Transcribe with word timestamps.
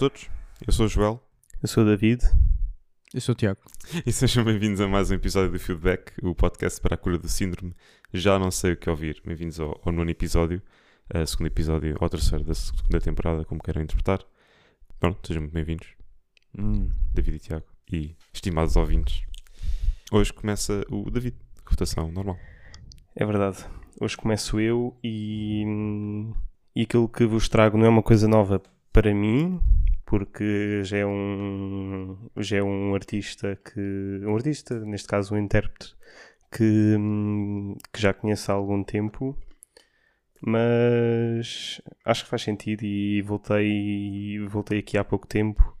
todos, 0.00 0.30
eu 0.66 0.72
sou 0.72 0.86
o 0.86 0.88
Joel 0.88 1.22
Eu 1.62 1.68
sou 1.68 1.84
o 1.84 1.86
David. 1.86 2.22
Eu 3.12 3.20
sou 3.20 3.34
o 3.34 3.36
Tiago. 3.36 3.60
e 4.06 4.10
sejam 4.10 4.42
bem-vindos 4.42 4.80
a 4.80 4.88
mais 4.88 5.10
um 5.10 5.14
episódio 5.14 5.52
do 5.52 5.58
Feedback, 5.58 6.14
o 6.22 6.34
podcast 6.34 6.80
para 6.80 6.94
a 6.94 6.96
cura 6.96 7.18
do 7.18 7.28
síndrome. 7.28 7.76
Já 8.10 8.38
não 8.38 8.50
sei 8.50 8.72
o 8.72 8.76
que 8.78 8.88
ouvir. 8.88 9.20
Bem-vindos 9.22 9.60
ao, 9.60 9.78
ao 9.84 9.92
nono 9.92 10.10
episódio, 10.10 10.62
uh, 11.14 11.26
segundo 11.26 11.48
episódio 11.48 11.98
ou 12.00 12.08
terceiro 12.08 12.42
da 12.44 12.54
segunda 12.54 12.98
temporada, 12.98 13.44
como 13.44 13.62
queiram 13.62 13.82
interpretar. 13.82 14.24
Pronto, 14.98 15.18
sejam 15.26 15.42
muito 15.42 15.52
bem-vindos, 15.52 15.88
Hum. 16.58 16.88
David 17.12 17.36
e 17.36 17.40
Tiago, 17.40 17.66
e 17.92 18.16
estimados 18.32 18.76
ouvintes. 18.76 19.22
Hoje 20.10 20.32
começa 20.32 20.82
o 20.88 21.10
David, 21.10 21.36
votação 21.68 22.10
normal. 22.10 22.38
É 23.14 23.26
verdade. 23.26 23.66
Hoje 24.00 24.16
começo 24.16 24.58
eu 24.58 24.98
e, 25.04 25.62
e 26.74 26.84
aquilo 26.84 27.06
que 27.06 27.26
vos 27.26 27.50
trago 27.50 27.76
não 27.76 27.84
é 27.84 27.88
uma 27.90 28.02
coisa 28.02 28.26
nova 28.26 28.62
para 28.92 29.14
mim, 29.14 29.60
porque 30.10 30.82
já 30.82 30.98
é 30.98 31.06
um, 31.06 32.18
já 32.36 32.56
é 32.56 32.62
um 32.64 32.96
artista 32.96 33.56
que. 33.64 33.80
Um 34.24 34.34
artista, 34.34 34.80
neste 34.80 35.06
caso 35.06 35.32
um 35.36 35.38
intérprete, 35.38 35.94
que, 36.50 36.96
que 37.92 38.00
já 38.02 38.12
conheço 38.12 38.50
há 38.50 38.56
algum 38.56 38.82
tempo, 38.82 39.36
mas 40.42 41.80
acho 42.04 42.24
que 42.24 42.30
faz 42.30 42.42
sentido 42.42 42.82
e 42.84 43.22
voltei, 43.22 44.44
voltei 44.48 44.80
aqui 44.80 44.98
há 44.98 45.04
pouco 45.04 45.28
tempo. 45.28 45.76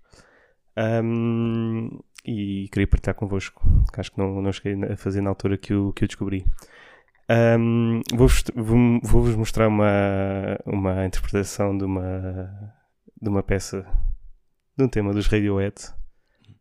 hum, 1.02 1.98
e 2.24 2.68
queria 2.70 2.86
partilhar 2.86 3.16
convosco, 3.16 3.62
que 3.92 4.00
acho 4.00 4.12
que 4.12 4.18
não, 4.18 4.40
não 4.40 4.52
cheguei 4.52 4.92
a 4.92 4.96
fazer 4.96 5.22
na 5.22 5.30
altura 5.30 5.58
que 5.58 5.72
eu, 5.72 5.92
que 5.92 6.04
eu 6.04 6.08
descobri. 6.08 6.44
Um, 7.28 8.00
Vou-vos 8.14 8.44
vou- 8.54 9.36
mostrar 9.38 9.68
uma, 9.68 10.58
uma 10.66 11.06
interpretação 11.06 11.76
de 11.76 11.84
uma, 11.84 12.74
de 13.20 13.28
uma 13.28 13.42
peça 13.42 13.86
de 14.80 14.84
um 14.84 14.88
tema 14.88 15.12
dos 15.12 15.26
Radiohead 15.26 15.74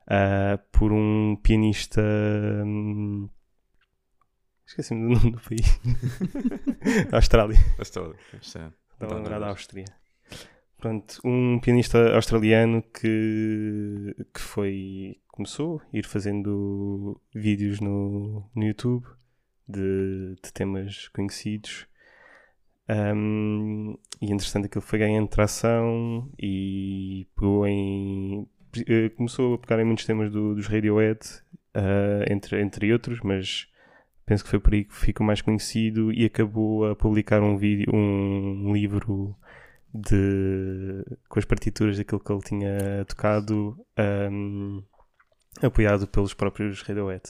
ah, 0.07 0.59
por 0.71 0.91
um 0.91 1.37
pianista. 1.37 2.01
hum, 2.65 3.29
Esqueci-me 4.65 5.01
do 5.01 5.19
nome 5.19 5.31
do 5.31 5.41
país. 5.41 5.79
Da 7.09 7.17
Austrália. 7.17 7.57
Esta 7.79 8.01
Estava 8.93 9.13
a 9.13 9.17
lembrar 9.17 9.39
da. 9.39 9.47
Áustria. 9.47 9.85
Pronto, 10.77 11.19
um 11.23 11.59
pianista 11.59 12.13
australiano 12.13 12.83
que, 12.83 14.15
que 14.33 14.39
foi. 14.39 15.15
começou 15.29 15.81
a 15.81 15.97
ir 15.97 16.05
fazendo 16.05 17.19
vídeos 17.33 17.79
no, 17.79 18.49
no 18.53 18.63
YouTube 18.63 19.07
de, 19.67 20.35
de 20.43 20.53
temas 20.53 21.07
conhecidos. 21.09 21.87
Um, 22.89 23.95
e 24.19 24.31
entretanto 24.31 24.65
aquilo 24.65 24.81
foi 24.81 24.99
ganhando 24.99 25.27
tração 25.27 26.29
e 26.39 27.27
pegou 27.35 27.67
em. 27.67 28.47
eh, 28.87 29.09
começou 29.09 29.53
a 29.53 29.57
pegar 29.59 29.79
em 29.79 29.85
muitos 29.85 30.05
temas 30.05 30.31
do- 30.31 30.55
dos 30.55 30.67
Radiohead, 30.67 31.19
ah, 31.75 32.25
entre, 32.29 32.61
entre 32.61 32.91
outros, 32.91 33.19
mas 33.21 33.67
penso 34.25 34.43
que 34.43 34.49
foi 34.49 34.59
por 34.59 34.73
aí 34.73 34.85
que 34.85 34.95
ficou 34.95 35.25
mais 35.25 35.41
conhecido 35.41 36.11
e 36.11 36.25
acabou 36.25 36.85
a 36.87 36.95
publicar 36.95 37.41
um 37.41 37.57
vídeo, 37.57 37.93
um 37.93 38.73
livro 38.73 39.35
de 39.93 41.03
com 41.27 41.39
as 41.39 41.45
partituras 41.45 41.97
daquilo 41.97 42.19
que 42.19 42.31
ele 42.31 42.41
tinha 42.41 43.05
tocado, 43.07 43.77
ahm, 43.97 44.81
apoiado 45.61 46.07
pelos 46.07 46.33
próprios 46.33 46.81
Radiohead. 46.81 47.23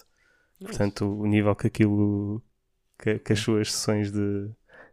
Portanto, 0.61 1.05
o 1.05 1.25
nível 1.25 1.55
que 1.55 1.67
aquilo 1.67 2.41
que, 3.01 3.19
que 3.19 3.33
as 3.33 3.39
suas 3.39 3.71
sessões 3.71 4.11
de 4.11 4.49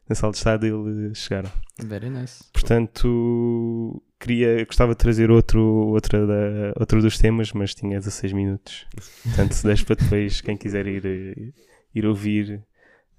na 0.09 0.15
sala 0.15 0.33
de 0.33 0.39
estar 0.39 0.57
dele 0.57 1.15
chegaram. 1.15 1.51
Very 1.83 2.09
nice. 2.11 2.45
Portanto, 2.53 4.03
queria, 4.21 4.65
gostava 4.65 4.93
de 4.93 4.99
trazer 4.99 5.31
outro, 5.31 5.63
outra 5.63 6.27
da, 6.27 6.73
outro 6.79 7.03
dos 7.03 7.19
temas, 7.19 7.53
mas 7.53 7.75
tinha 7.75 7.99
16 7.99 8.33
minutos. 8.33 8.87
Portanto, 9.23 9.63
deixo 9.63 9.85
para 9.87 9.97
depois 9.97 10.41
quem 10.41 10.57
quiser 10.57 10.87
ir, 10.87 11.05
eh, 11.05 11.53
ir 11.95 12.07
ouvir. 12.07 12.63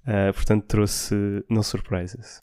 Ah, 0.06 0.32
portanto, 0.32 0.64
trouxe 0.66 1.14
No 1.50 1.62
Surprises. 1.62 2.40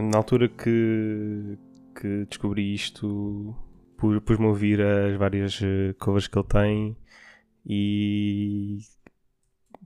Na 0.00 0.18
altura 0.18 0.48
que, 0.48 1.58
que 1.98 2.26
descobri 2.26 2.74
isto, 2.74 3.56
pu- 3.96 4.20
pus-me 4.20 4.44
a 4.44 4.48
ouvir 4.48 4.80
as 4.80 5.16
várias 5.16 5.60
eh, 5.62 5.94
covers 5.98 6.28
que 6.28 6.38
ele 6.38 6.46
tem 6.46 6.96
e 7.64 8.78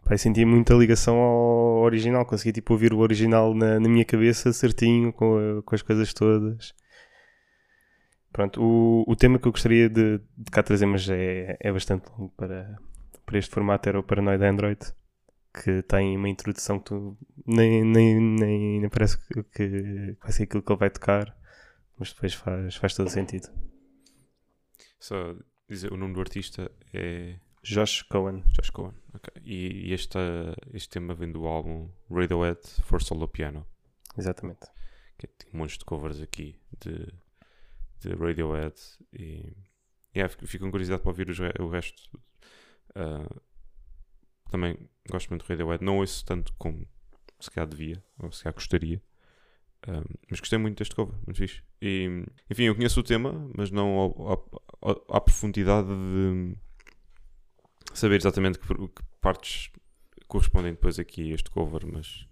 pá, 0.04 0.14
eu 0.14 0.18
senti 0.18 0.44
muita 0.44 0.74
ligação 0.74 1.16
ao 1.16 1.82
original. 1.82 2.26
Consegui 2.26 2.52
tipo, 2.52 2.72
ouvir 2.72 2.92
o 2.92 2.98
original 2.98 3.54
na, 3.54 3.78
na 3.78 3.88
minha 3.88 4.04
cabeça 4.04 4.52
certinho, 4.52 5.12
com, 5.12 5.62
com 5.64 5.74
as 5.74 5.82
coisas 5.82 6.12
todas. 6.12 6.74
Pronto, 8.32 8.62
o, 8.62 9.04
o 9.06 9.16
tema 9.16 9.38
que 9.38 9.48
eu 9.48 9.52
gostaria 9.52 9.88
de, 9.88 10.18
de 10.18 10.50
cá 10.50 10.62
trazer, 10.62 10.86
mas 10.86 11.08
é, 11.08 11.56
é 11.60 11.72
bastante 11.72 12.08
longo 12.10 12.32
para, 12.36 12.76
para 13.26 13.38
este 13.38 13.52
formato, 13.52 13.88
era 13.88 13.98
o 13.98 14.02
Paranoid 14.02 14.44
Android, 14.44 14.80
que 15.52 15.82
tem 15.82 16.16
uma 16.16 16.28
introdução 16.28 16.78
que 16.78 16.86
tu 16.86 17.18
nem, 17.46 17.84
nem, 17.84 18.20
nem, 18.20 18.80
nem 18.80 18.88
parece 18.88 19.18
que, 19.18 19.42
que 19.42 20.16
vai 20.20 20.32
ser 20.32 20.44
aquilo 20.44 20.62
que 20.62 20.72
ele 20.72 20.78
vai 20.78 20.90
tocar, 20.90 21.36
mas 21.98 22.12
depois 22.12 22.34
faz, 22.34 22.76
faz 22.76 22.94
todo 22.94 23.10
sentido. 23.10 23.48
Só 24.98 25.34
dizer, 25.68 25.92
o 25.92 25.96
nome 25.96 26.14
do 26.14 26.20
artista 26.20 26.70
é 26.92 27.38
Josh 27.62 28.02
Cohen. 28.02 28.42
Josh 28.52 28.70
Cohen. 28.70 28.94
ok. 29.14 29.42
E, 29.44 29.88
e 29.88 29.92
este, 29.92 30.18
este 30.72 30.90
tema 30.90 31.14
vem 31.14 31.30
do 31.30 31.46
álbum 31.46 31.90
Radiohead 32.10 32.60
for 32.82 33.02
Solo 33.02 33.28
Piano. 33.28 33.66
Exatamente. 34.16 34.66
Que 35.18 35.26
tem 35.26 35.50
montes 35.52 35.78
de 35.78 35.84
covers 35.84 36.20
aqui 36.20 36.58
de, 36.80 37.06
de 38.00 38.14
Radiohead. 38.14 38.74
E 39.12 39.56
yeah, 40.14 40.28
fico, 40.28 40.64
com 40.64 40.70
curiosidade 40.70 41.02
para 41.02 41.10
ouvir 41.10 41.28
os 41.28 41.38
o 41.38 41.68
resto. 41.68 42.02
Uh, 42.90 43.40
também 44.50 44.76
gosto 45.10 45.30
muito 45.30 45.44
de 45.44 45.48
Radiohead. 45.48 45.84
Não 45.84 45.98
ouço 45.98 46.24
tanto 46.24 46.52
como 46.58 46.86
se 47.38 47.50
calhar 47.50 47.68
devia, 47.68 48.02
ou 48.18 48.30
se 48.30 48.42
calhar 48.42 48.54
gostaria. 48.54 49.02
Um, 49.88 50.04
mas 50.30 50.40
gostei 50.40 50.58
muito 50.58 50.78
deste 50.78 50.94
cover, 50.94 51.14
muito 51.26 51.38
fixe. 51.38 51.62
E, 51.80 52.06
enfim, 52.50 52.64
eu 52.64 52.74
conheço 52.74 53.00
o 53.00 53.02
tema, 53.02 53.50
mas 53.56 53.70
não 53.70 54.46
à 55.08 55.20
profundidade 55.20 55.88
de 55.88 56.54
saber 57.94 58.16
exatamente 58.16 58.58
que, 58.58 58.66
que 58.66 59.02
partes 59.20 59.70
correspondem 60.28 60.72
depois 60.72 60.98
aqui 60.98 61.30
a 61.30 61.34
este 61.34 61.50
cover, 61.50 61.86
mas 61.86 62.26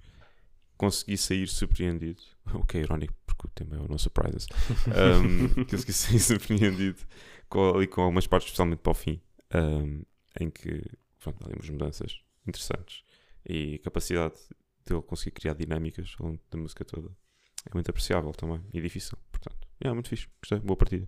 consegui 0.76 1.16
sair 1.16 1.48
surpreendido. 1.48 2.22
O 2.52 2.64
que 2.64 2.78
é 2.78 2.80
irónico, 2.82 3.14
porque 3.26 3.46
o 3.46 3.50
tema 3.50 3.76
é 3.76 3.80
o 3.80 3.88
No 3.88 3.98
Surprises. 3.98 4.46
Um, 4.86 5.64
consegui 5.64 5.92
sair 5.92 6.20
surpreendido 6.20 6.98
com, 7.48 7.74
ali 7.74 7.86
com 7.86 8.02
algumas 8.02 8.26
partes, 8.26 8.48
especialmente 8.48 8.80
para 8.80 8.92
o 8.92 8.94
fim, 8.94 9.20
um, 9.54 10.02
em 10.38 10.50
que 10.50 10.82
pronto, 11.22 11.44
ali 11.44 11.54
umas 11.54 11.68
mudanças 11.70 12.20
interessantes 12.46 13.02
e 13.48 13.76
a 13.76 13.78
capacidade 13.84 14.34
dele 14.86 15.02
conseguir 15.02 15.32
criar 15.32 15.54
dinâmicas 15.54 16.14
ao 16.18 16.26
longo 16.28 16.40
da 16.50 16.58
música 16.58 16.84
toda 16.84 17.08
é 17.68 17.74
muito 17.74 17.90
apreciável 17.90 18.32
também 18.32 18.60
e 18.72 18.80
difícil. 18.80 19.18
Portanto, 19.30 19.66
é 19.80 19.92
muito 19.92 20.08
fixe. 20.08 20.26
Gostei, 20.40 20.58
boa 20.60 20.76
partida. 20.76 21.06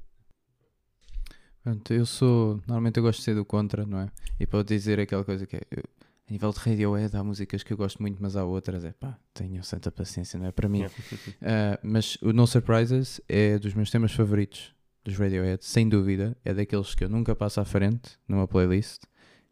Pronto, 1.62 1.92
eu 1.92 2.06
sou. 2.06 2.56
Normalmente 2.66 2.96
eu 2.98 3.02
gosto 3.02 3.18
de 3.18 3.24
ser 3.24 3.34
do 3.34 3.44
contra, 3.44 3.84
não 3.84 4.00
é? 4.00 4.10
E 4.38 4.46
para 4.46 4.62
dizer 4.64 4.98
aquela 4.98 5.24
coisa 5.24 5.46
que 5.46 5.56
é. 5.56 5.60
eu- 5.70 5.84
a 6.28 6.32
nível 6.32 6.52
de 6.52 6.60
Radiohead, 6.60 7.16
há 7.16 7.24
músicas 7.24 7.64
que 7.64 7.72
eu 7.72 7.76
gosto 7.76 8.00
muito, 8.00 8.22
mas 8.22 8.36
há 8.36 8.44
outras, 8.44 8.84
é 8.84 8.92
pá, 8.92 9.18
tenho 9.34 9.64
santa 9.64 9.90
paciência, 9.90 10.38
não 10.38 10.46
é? 10.46 10.52
Para 10.52 10.68
mim. 10.68 10.84
Ah, 11.42 11.78
mas 11.82 12.16
o 12.22 12.32
No 12.32 12.46
Surprises 12.46 13.20
é 13.28 13.58
dos 13.58 13.74
meus 13.74 13.90
temas 13.90 14.12
favoritos 14.12 14.72
dos 15.04 15.16
Radiohead, 15.18 15.64
sem 15.64 15.88
dúvida. 15.88 16.36
É 16.44 16.54
daqueles 16.54 16.94
que 16.94 17.02
eu 17.02 17.08
nunca 17.08 17.34
passo 17.34 17.60
à 17.60 17.64
frente 17.64 18.16
numa 18.28 18.46
playlist. 18.46 19.02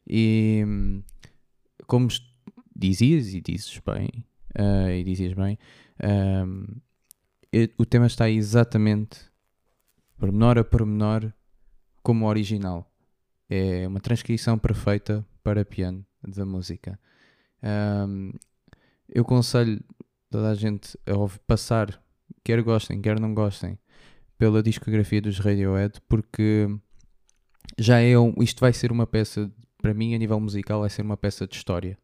E 0.08 0.64
como 1.86 2.08
dizias 2.74 3.34
e 3.34 3.40
dizes 3.40 3.80
bem, 3.86 4.08
ah, 4.54 4.92
e 4.92 5.04
dizias 5.04 5.32
bem, 5.34 5.58
e- 7.52 7.70
o 7.78 7.84
tema 7.84 8.06
está 8.06 8.28
exatamente 8.30 9.20
pormenor 10.16 10.58
a 10.58 10.64
pormenor 10.64 11.32
como 12.02 12.24
o 12.24 12.28
original. 12.28 12.90
É 13.50 13.86
uma 13.86 14.00
transcrição 14.00 14.58
perfeita 14.58 15.26
para 15.42 15.64
piano 15.64 16.04
da 16.22 16.44
música. 16.44 16.98
Ahm, 17.62 18.32
eu 19.08 19.22
aconselho 19.22 19.82
toda 20.30 20.50
a 20.50 20.54
gente 20.54 20.98
a 21.06 21.38
passar, 21.46 22.02
quer 22.44 22.60
gostem, 22.62 23.00
quer 23.00 23.18
não 23.18 23.32
gostem, 23.34 23.78
pela 24.36 24.62
discografia 24.62 25.20
dos 25.22 25.38
Radiohead, 25.38 26.00
porque 26.08 26.68
já 27.78 28.00
é 28.00 28.18
um, 28.18 28.34
isto 28.42 28.60
vai 28.60 28.72
ser 28.72 28.92
uma 28.92 29.06
peça, 29.06 29.50
para 29.80 29.94
mim, 29.94 30.14
a 30.14 30.18
nível 30.18 30.38
musical, 30.40 30.80
vai 30.80 30.90
ser 30.90 31.02
uma 31.02 31.16
peça 31.16 31.46
de 31.46 31.54
história. 31.56 31.96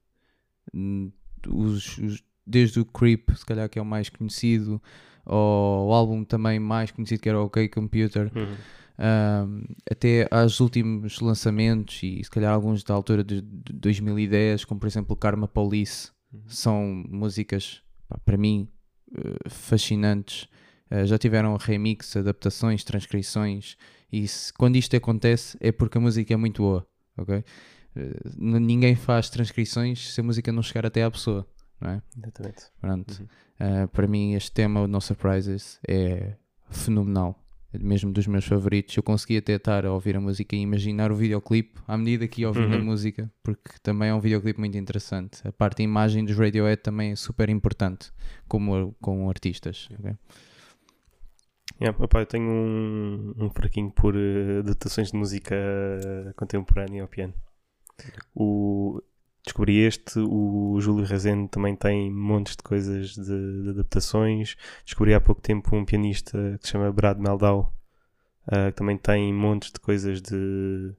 Hum, 0.73 1.11
os- 1.49 1.99
os- 1.99 2.23
desde 2.47 2.81
o 2.81 2.85
Creep, 2.85 3.31
se 3.37 3.45
calhar 3.45 3.69
que 3.69 3.79
é 3.79 3.83
o 3.83 3.85
mais 3.85 4.09
conhecido, 4.09 4.81
ou 5.25 5.89
o 5.89 5.93
álbum 5.93 6.25
também 6.25 6.59
mais 6.61 6.91
conhecido 6.91 7.21
que 7.21 7.29
era 7.29 7.41
o 7.41 7.45
OK 7.47 7.69
Computer, 7.69 8.31
Uhum. 8.35 8.57
um, 8.99 9.65
até 9.91 10.29
aos 10.31 10.61
últimos 10.61 11.21
lançamentos 11.21 12.01
e 12.03 12.23
se 12.23 12.31
calhar 12.31 12.53
alguns 12.53 12.85
da 12.85 12.95
altura 12.95 13.25
de, 13.25 13.41
de 13.41 13.73
2010, 13.73 14.65
como 14.65 14.79
por 14.81 14.87
exemplo 14.87 15.17
Karma 15.17 15.49
Police, 15.49 16.11
são 16.47 17.03
músicas 17.09 17.83
pá, 18.09 18.19
para 18.25 18.37
mim 18.37 18.69
eh, 19.17 19.49
fascinantes. 19.49 20.49
Eh, 20.91 21.07
já 21.07 21.17
tiveram 21.19 21.57
remix, 21.57 22.15
adaptações, 22.17 22.85
transcrições, 22.85 23.77
e 24.13 24.29
se- 24.29 24.53
quando 24.53 24.77
isto 24.77 24.95
acontece 24.97 25.57
é 25.61 25.73
porque 25.73 25.97
a 25.99 26.01
música 26.01 26.35
é 26.35 26.37
muito 26.37 26.63
boa, 26.63 26.87
ok? 27.17 27.45
Eh, 27.97 28.21
ninguém 28.39 28.95
faz 28.95 29.29
transcrições 29.31 30.13
se 30.15 30.21
a 30.21 30.25
música 30.25 30.51
não 30.53 30.63
chegar 30.63 30.87
até 30.87 31.03
à 31.05 31.11
pessoa, 31.11 31.47
não 31.81 31.91
é? 31.91 32.03
Exatamente. 32.17 32.65
Pronto. 32.81 33.21
Uhum. 33.21 33.85
Uh, 33.85 33.89
para 33.89 34.07
mim, 34.09 34.35
este 34.35 34.51
tema, 34.53 34.81
o 34.83 34.89
No 34.89 35.01
Surprises, 35.01 35.79
é 35.87 36.35
fenomenal. 36.71 37.41
É 37.73 37.79
mesmo 37.79 38.13
dos 38.13 38.27
meus 38.27 38.45
favoritos. 38.45 38.97
Eu 38.97 39.03
consegui 39.03 39.37
até 39.37 39.55
estar 39.55 39.85
a 39.85 39.93
ouvir 39.93 40.17
a 40.17 40.21
música 40.21 40.55
e 40.55 40.61
imaginar 40.61 41.11
o 41.11 41.17
videoclipe 41.17 41.81
à 41.89 41.97
medida 41.97 42.27
que 42.29 42.41
ia 42.43 42.49
ouvindo 42.49 42.73
a 42.75 42.79
Uhum. 42.79 42.85
música, 42.85 43.31
porque 43.43 43.73
também 43.83 44.09
é 44.11 44.15
um 44.15 44.21
videoclipe 44.21 44.59
muito 44.61 44.77
interessante. 44.79 45.41
A 45.47 45.51
parte 45.53 45.79
da 45.79 45.85
imagem 45.85 46.25
dos 46.25 46.37
Radiohead 46.37 46.83
também 46.83 47.13
é 47.13 47.17
super 47.17 47.49
importante, 47.49 48.13
como, 48.49 48.95
como 49.01 49.29
artistas. 49.29 49.89
ok? 49.99 50.13
Yeah, 51.81 51.97
opá, 52.03 52.21
eu 52.21 52.27
tenho 52.27 52.49
um, 52.49 53.35
um 53.37 53.51
fraquinho 53.51 53.91
por 53.91 54.15
eh, 54.17 54.61
adaptações 54.61 55.11
de 55.11 55.17
música 55.17 55.57
contemporânea 56.37 57.03
ao 57.03 57.09
piano. 57.09 57.35
O, 58.35 59.03
descobri 59.45 59.79
este, 59.81 60.19
o 60.21 60.81
Júlio 60.81 61.05
Rezende 61.05 61.49
também 61.49 61.77
tem 61.77 62.11
montes 62.11 62.57
de 62.57 62.63
coisas 62.63 63.11
de, 63.11 63.63
de 63.63 63.71
adaptações. 63.71 64.57
Descobri 64.85 65.15
há 65.15 65.21
pouco 65.21 65.41
tempo 65.41 65.75
um 65.77 65.85
pianista 65.85 66.57
que 66.61 66.67
se 66.67 66.73
chama 66.73 66.93
Brad 66.93 67.19
Meldau, 67.19 67.75
ah, 68.47 68.71
que 68.71 68.77
também 68.77 68.97
tem 68.97 69.33
montes 69.33 69.73
de 69.73 69.81
coisas 69.81 70.23
de, 70.23 70.95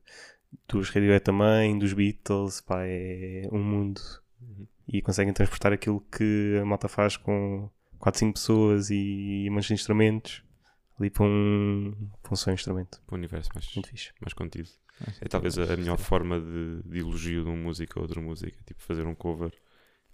dos 0.68 0.90
Radiohead 0.90 1.24
também, 1.24 1.78
dos 1.80 1.94
Beatles, 1.94 2.62
pá, 2.62 2.84
é 2.86 3.48
um 3.52 3.64
mundo. 3.64 4.02
E 4.88 5.02
conseguem 5.02 5.34
transportar 5.34 5.74
aquilo 5.74 6.02
que 6.16 6.60
a 6.62 6.66
malta 6.66 6.88
faz 6.88 7.18
com 7.18 7.70
4, 7.98 8.20
5 8.20 8.34
pessoas 8.34 8.90
e 8.92 9.48
montes 9.50 9.68
de 9.68 9.74
instrumentos 9.74 10.46
ali 11.00 11.10
para 11.10 11.26
um, 11.26 12.10
para 12.22 12.34
um 12.34 12.36
só 12.36 12.52
instrumento. 12.52 13.02
Para 13.06 13.16
o 13.16 13.18
universo 13.18 13.50
mais, 13.54 13.74
Muito 13.76 13.90
fixe. 13.90 14.12
mais 14.22 14.34
contido. 14.34 14.70
Ah, 15.02 15.12
É 15.22 15.28
talvez 15.28 15.58
a, 15.58 15.74
a 15.74 15.78
melhor 15.78 15.98
forma 15.98 16.40
de, 16.40 16.82
de 16.84 17.00
elogio 17.00 17.44
de 17.44 17.50
uma 17.50 17.58
música 17.58 18.00
ou 18.00 18.04
outra 18.04 18.22
música. 18.22 18.58
Tipo, 18.66 18.82
fazer 18.82 19.06
um 19.06 19.14
cover 19.16 19.52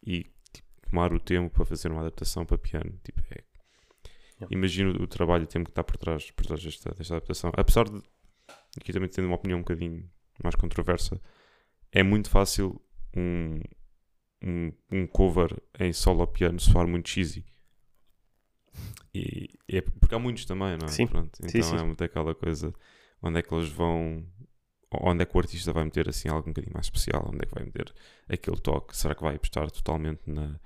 e 0.04 0.24
tipo, 0.52 0.68
tomar 0.90 1.14
o 1.14 1.20
tempo 1.20 1.54
para 1.54 1.66
fazer 1.66 1.92
uma 1.92 2.02
adaptação 2.02 2.46
para 2.46 2.58
piano. 2.58 3.00
Tipo, 3.04 3.22
é... 3.32 3.44
Yeah. 4.42 4.58
Imagino 4.58 5.04
o 5.04 5.08
trabalho 5.08 5.44
e 5.44 5.46
o 5.46 5.48
tempo 5.48 5.66
que 5.66 5.72
está 5.72 5.84
por 5.84 5.98
trás, 5.98 6.32
por 6.32 6.46
trás 6.46 6.64
desta, 6.64 6.92
desta 6.96 7.16
adaptação. 7.16 7.52
Apesar 7.56 7.88
de, 7.88 8.02
aqui 8.76 8.92
também 8.92 9.08
tendo 9.08 9.26
uma 9.28 9.36
opinião 9.36 9.60
um 9.60 9.62
bocadinho 9.62 10.10
mais 10.44 10.56
controversa, 10.56 11.22
é 11.92 12.02
muito 12.02 12.28
fácil 12.28 12.82
um, 13.16 13.60
um, 14.44 14.72
um 14.92 15.06
cover 15.06 15.56
em 15.80 15.94
solo 15.94 16.26
piano 16.26 16.60
soar 16.60 16.88
muito 16.88 17.08
cheesy. 17.08 17.46
E 19.13 19.50
é 19.68 19.82
porque 19.82 20.16
há 20.16 20.20
muitos 20.20 20.46
também, 20.46 20.78
não 20.78 20.86
é? 20.86 20.90
Sim. 20.90 21.08
Pronto, 21.08 21.36
Sim, 21.38 21.58
então 21.58 21.63
sim. 21.63 21.78
é 21.78 21.84
muito 21.84 22.04
aquela 22.04 22.34
coisa 22.34 22.74
onde 23.22 23.40
é 23.40 23.42
que 23.42 23.54
eles 23.54 23.70
vão 23.70 24.25
onde 24.94 25.24
é 25.24 25.25
que 25.25 25.36
o 25.36 25.40
artista 25.40 25.72
vai 25.72 25.86
meter 25.86 26.10
assim 26.10 26.28
algo 26.28 26.50
um 26.50 26.51
bocadinho 26.51 26.74
mais 26.74 26.88
especial, 26.88 27.30
onde 27.30 27.44
é 27.44 27.46
que 27.46 27.54
vai 27.54 27.63
meter 27.63 27.94
aquele 28.28 28.58
toque, 28.58 28.96
será 28.96 29.16
que 29.16 29.22
vai 29.22 29.36
apostar 29.36 29.72
totalmente 29.72 30.22
na, 30.28 30.60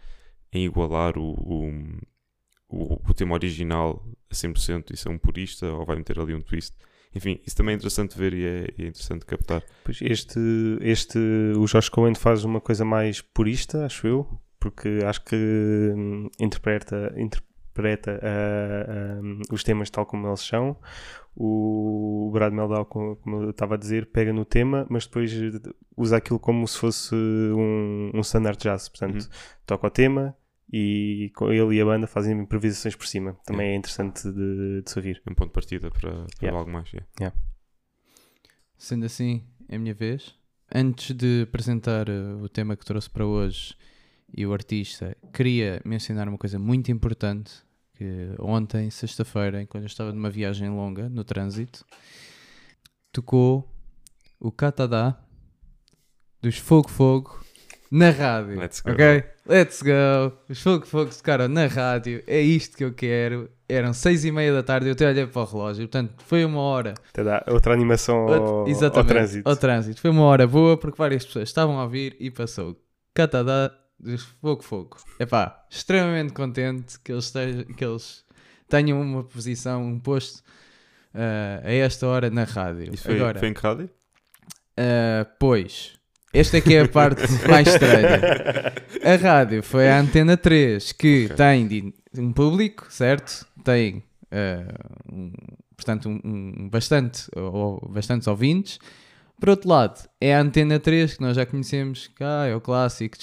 em 0.52 0.66
igualar 0.66 1.16
o, 1.16 1.32
o, 1.32 1.70
o, 2.70 2.94
o 3.08 3.14
tema 3.14 3.36
original 3.36 4.04
a 4.30 4.34
100% 4.34 4.92
e 4.92 4.98
ser 4.98 5.10
um 5.10 5.18
purista, 5.20 5.72
ou 5.72 5.86
vai 5.86 5.96
meter 5.96 6.20
ali 6.20 6.34
um 6.34 6.42
twist 6.42 6.76
enfim, 7.16 7.40
isso 7.48 7.56
também 7.56 7.74
é 7.74 7.76
interessante 7.78 8.18
ver 8.18 8.34
e 8.34 8.46
é, 8.46 8.66
é 8.78 8.88
interessante 8.88 9.26
captar 9.26 9.64
Pois 9.86 10.00
este, 10.02 10.38
este, 10.82 11.18
o 11.56 11.66
Josh 11.66 11.88
Cohen 11.88 12.14
faz 12.14 12.44
uma 12.44 12.60
coisa 12.60 12.84
mais 12.84 13.22
purista, 13.22 13.86
acho 13.86 14.06
eu, 14.06 14.28
porque 14.60 15.00
acho 15.06 15.24
que 15.24 15.36
hum, 15.96 16.30
interpreta, 16.38 17.14
interpreta 17.76 18.20
ah, 18.24 18.86
ah, 19.20 19.54
os 19.54 19.64
temas 19.64 19.90
tal 19.90 20.06
como 20.06 20.28
eles 20.28 20.40
são. 20.42 20.78
O 21.36 22.30
Brad 22.34 22.54
Meldau, 22.54 22.86
co- 22.86 23.18
como 23.18 23.44
eu 23.44 23.50
estava 23.50 23.76
a 23.76 23.78
dizer, 23.78 24.06
pega 24.08 24.32
no 24.32 24.46
tema, 24.46 24.88
mas 24.90 25.06
depois 25.06 25.32
usa 25.98 26.18
aquilo 26.18 26.40
como 26.40 26.66
se 26.68 26.78
fosse 26.80 27.14
um, 27.14 28.12
um 28.14 28.20
standard 28.22 28.58
jazz. 28.58 28.88
Portanto, 28.88 29.22
Uhum. 29.22 29.30
toca 29.66 29.88
o 29.88 29.90
tema, 29.90 30.36
e 30.72 31.32
ele 31.52 31.76
e 31.76 31.82
a 31.82 31.86
banda 31.86 32.08
fazem 32.08 32.40
improvisações 32.40 32.96
por 32.96 33.06
cima. 33.06 33.38
Também 33.46 33.72
é 33.72 33.76
interessante 33.76 34.24
de, 34.32 34.82
de 34.82 34.90
se 34.90 34.98
ouvir. 34.98 35.22
Um 35.30 35.36
ponto 35.36 35.50
de 35.50 35.54
partida 35.54 35.92
para, 35.92 36.12
para 36.12 36.26
Yeah. 36.42 36.58
algo 36.58 36.72
mais. 36.72 36.90
yeah. 37.20 37.36
Sendo 38.78 39.06
assim, 39.06 39.44
é 39.68 39.76
a 39.76 39.80
minha 39.80 39.94
vez. 39.94 40.34
Antes 40.74 41.16
de 41.16 41.44
apresentar 41.44 42.10
uh, 42.10 42.42
o 42.42 42.50
tema 42.50 42.76
que 42.76 42.86
trouxe 42.86 43.10
para 43.10 43.26
hoje 43.26 43.76
e 44.36 44.46
o 44.46 44.52
artista, 44.52 45.16
queria 45.34 45.82
mencionar 45.86 46.28
uma 46.28 46.38
coisa 46.38 46.60
muito 46.60 46.92
importante 46.92 47.54
que 47.96 48.32
ontem, 48.40 48.90
sexta-feira, 48.90 49.62
enquanto 49.62 49.84
eu 49.84 49.88
estava 49.88 50.12
numa 50.12 50.30
viagem 50.30 50.70
longa 50.70 51.08
no 51.08 51.24
trânsito, 51.24 51.86
tocou 53.14 53.66
o 54.38 54.52
Catadá 54.52 55.18
dos 56.42 56.58
Fogo 56.58 56.90
Fogo 56.90 57.40
na 57.90 58.10
rádio. 58.10 58.60
Let's 58.60 58.82
go. 58.82 58.92
Ok? 58.92 59.24
Let's 59.48 59.82
go! 59.82 60.36
Os 60.50 60.62
Fogo 60.62 60.86
Fogo 60.86 61.12
tocaram 61.16 61.48
na 61.48 61.68
rádio. 61.68 62.22
É 62.28 62.42
isto 62.42 62.76
que 62.76 62.84
eu 62.84 62.94
quero. 62.94 63.50
Eram 63.70 63.94
seis 63.94 64.26
e 64.26 64.32
meia 64.32 64.54
da 64.54 64.62
tarde. 64.62 64.88
Eu 64.88 64.94
até 64.94 65.08
olhei 65.08 65.26
para 65.26 65.42
o 65.42 65.46
relógio. 65.46 65.88
Portanto, 65.88 66.14
foi 66.26 66.44
uma 66.44 66.60
hora. 66.60 66.94
Até 67.10 67.24
dá 67.24 67.44
outra 67.48 67.74
animação 67.74 68.28
ao, 68.28 68.68
Exatamente, 68.68 68.98
ao 68.98 69.06
trânsito. 69.06 69.50
ao 69.50 69.56
trânsito. 69.56 70.02
Foi 70.02 70.10
uma 70.12 70.24
hora 70.24 70.46
boa 70.46 70.78
porque 70.78 70.98
várias 70.98 71.26
pessoas 71.26 71.48
estavam 71.48 71.80
a 71.80 71.84
ouvir 71.84 72.18
e 72.20 72.30
passou. 72.30 72.76
Catadá 73.14 73.72
dos 74.00 74.24
Fogo 74.42 74.62
Fogo. 74.64 74.98
Epá, 75.20 75.66
extremamente 75.70 76.34
contente 76.34 77.00
que 77.00 77.12
eles, 77.12 77.26
estejam, 77.26 77.64
que 77.64 77.84
eles 77.86 78.24
tenham 78.68 79.02
uma 79.02 79.24
posição, 79.24 79.84
um 79.84 80.00
posto 80.00 80.44
ah, 81.14 81.62
a 81.64 81.72
esta 81.72 82.06
hora 82.08 82.30
na 82.30 82.44
rádio. 82.44 82.94
Isso 82.94 83.04
foi, 83.04 83.16
Agora, 83.16 83.40
foi 83.40 83.48
em 83.50 83.54
que 83.54 83.62
rádio? 83.62 83.90
ah, 84.78 85.26
pois, 85.40 85.94
esta 86.34 86.58
é 86.58 86.62
que 86.62 86.74
é 86.76 86.82
a 86.82 86.88
parte 86.88 87.22
mais 87.50 87.68
estranha. 87.68 88.22
A 89.04 89.16
rádio 89.16 89.64
foi 89.64 89.90
a 89.90 90.00
Antena 90.00 90.36
3, 90.38 90.92
que 90.92 91.26
Ok. 91.26 91.36
tem 91.38 91.68
de- 91.68 91.94
um 92.18 92.32
público, 92.34 92.88
certo? 92.90 93.46
Tem, 93.64 94.04
ah, 94.32 95.02
um- 95.12 95.32
portanto, 95.76 96.10
um, 96.10 96.20
um 96.24 96.70
bastante, 96.70 97.28
ou, 97.36 97.80
bastantes 97.90 98.28
ouvintes. 98.28 98.80
Por 99.40 99.50
outro 99.50 99.70
lado, 99.70 100.10
é 100.20 100.36
a 100.36 100.42
Antena 100.42 100.80
3, 100.80 101.16
que 101.16 101.22
nós 101.22 101.36
já 101.36 101.46
conhecemos, 101.46 102.08
que 102.08 102.24
ah, 102.24 102.46
é 102.48 102.56
o 102.56 102.62
clássico, 102.62 103.18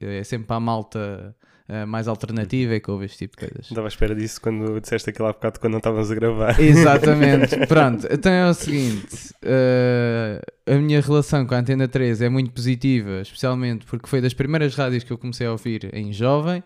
é 0.00 0.24
sempre 0.24 0.46
para 0.46 0.56
a 0.56 0.60
malta 0.60 1.36
ah, 1.68 1.86
mais 1.86 2.08
alternativa 2.08 2.74
e 2.74 2.80
que 2.80 2.90
ouve 2.90 3.06
este 3.06 3.18
tipo 3.18 3.40
de 3.40 3.46
coisas. 3.46 3.66
Estava 3.66 3.86
à 3.86 3.88
espera 3.88 4.14
disso 4.14 4.40
quando 4.40 4.80
disseste 4.80 5.08
aquilo 5.08 5.28
há 5.28 5.32
bocado 5.32 5.60
quando 5.60 5.72
não 5.72 5.78
estávamos 5.78 6.10
a 6.10 6.14
gravar. 6.14 6.60
Exatamente. 6.60 7.56
Pronto, 7.66 8.06
então 8.10 8.32
é 8.32 8.50
o 8.50 8.52
seguinte: 8.52 9.34
eh, 9.42 10.42
a 10.66 10.74
minha 10.74 11.00
relação 11.00 11.46
com 11.46 11.54
a 11.54 11.58
Antena 11.58 11.86
3 11.88 12.20
é 12.22 12.28
muito 12.28 12.50
positiva, 12.52 13.20
especialmente 13.22 13.86
porque 13.86 14.08
foi 14.08 14.20
das 14.20 14.34
primeiras 14.34 14.74
rádios 14.74 15.04
que 15.04 15.12
eu 15.12 15.18
comecei 15.18 15.46
a 15.46 15.52
ouvir 15.52 15.88
em 15.94 16.12
jovem. 16.12 16.62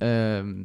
Ahm, 0.00 0.64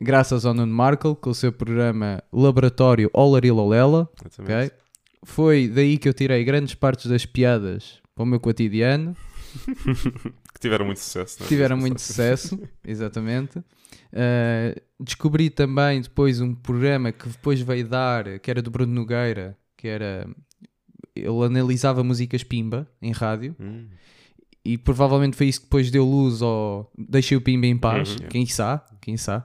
graças 0.00 0.46
ao 0.46 0.54
Nuno 0.54 0.72
Markle, 0.72 1.16
com 1.16 1.30
o 1.30 1.34
seu 1.34 1.52
programa 1.52 2.22
Laboratório 2.32 3.10
Olari 3.12 3.50
Lolela. 3.50 4.08
Exatamente. 4.24 4.72
ok? 4.72 4.89
Foi 5.24 5.68
daí 5.68 5.98
que 5.98 6.08
eu 6.08 6.14
tirei 6.14 6.42
grandes 6.44 6.74
partes 6.74 7.06
das 7.06 7.26
piadas 7.26 8.00
para 8.14 8.22
o 8.22 8.26
meu 8.26 8.40
cotidiano. 8.40 9.16
Que 10.52 10.60
tiveram 10.60 10.84
muito 10.84 10.98
sucesso. 11.00 11.36
não 11.40 11.46
é? 11.46 11.48
tiveram 11.48 11.76
muito 11.76 12.00
sucesso, 12.00 12.60
exatamente. 12.84 13.58
Uh, 13.58 14.80
descobri 14.98 15.48
também 15.48 16.00
depois 16.02 16.40
um 16.40 16.54
programa 16.54 17.12
que 17.12 17.28
depois 17.28 17.60
veio 17.60 17.88
dar, 17.88 18.38
que 18.40 18.50
era 18.50 18.60
do 18.60 18.70
Bruno 18.70 18.92
Nogueira, 18.92 19.56
que 19.76 19.88
era. 19.88 20.28
Ele 21.16 21.44
analisava 21.44 22.04
músicas 22.04 22.42
pimba 22.44 22.86
em 23.02 23.10
rádio 23.12 23.56
Hum, 23.58 23.86
e 24.64 24.76
provavelmente 24.78 25.36
foi 25.36 25.46
isso 25.48 25.60
que 25.60 25.66
depois 25.66 25.90
deu 25.90 26.04
luz 26.04 26.42
ao 26.42 26.90
Deixei 26.96 27.36
o 27.36 27.40
Pimba 27.40 27.66
em 27.66 27.76
paz, 27.78 28.16
Uhum. 28.16 28.28
quem 28.28 28.46
sabe, 28.46 28.82
quem 29.00 29.16
sabe. 29.16 29.44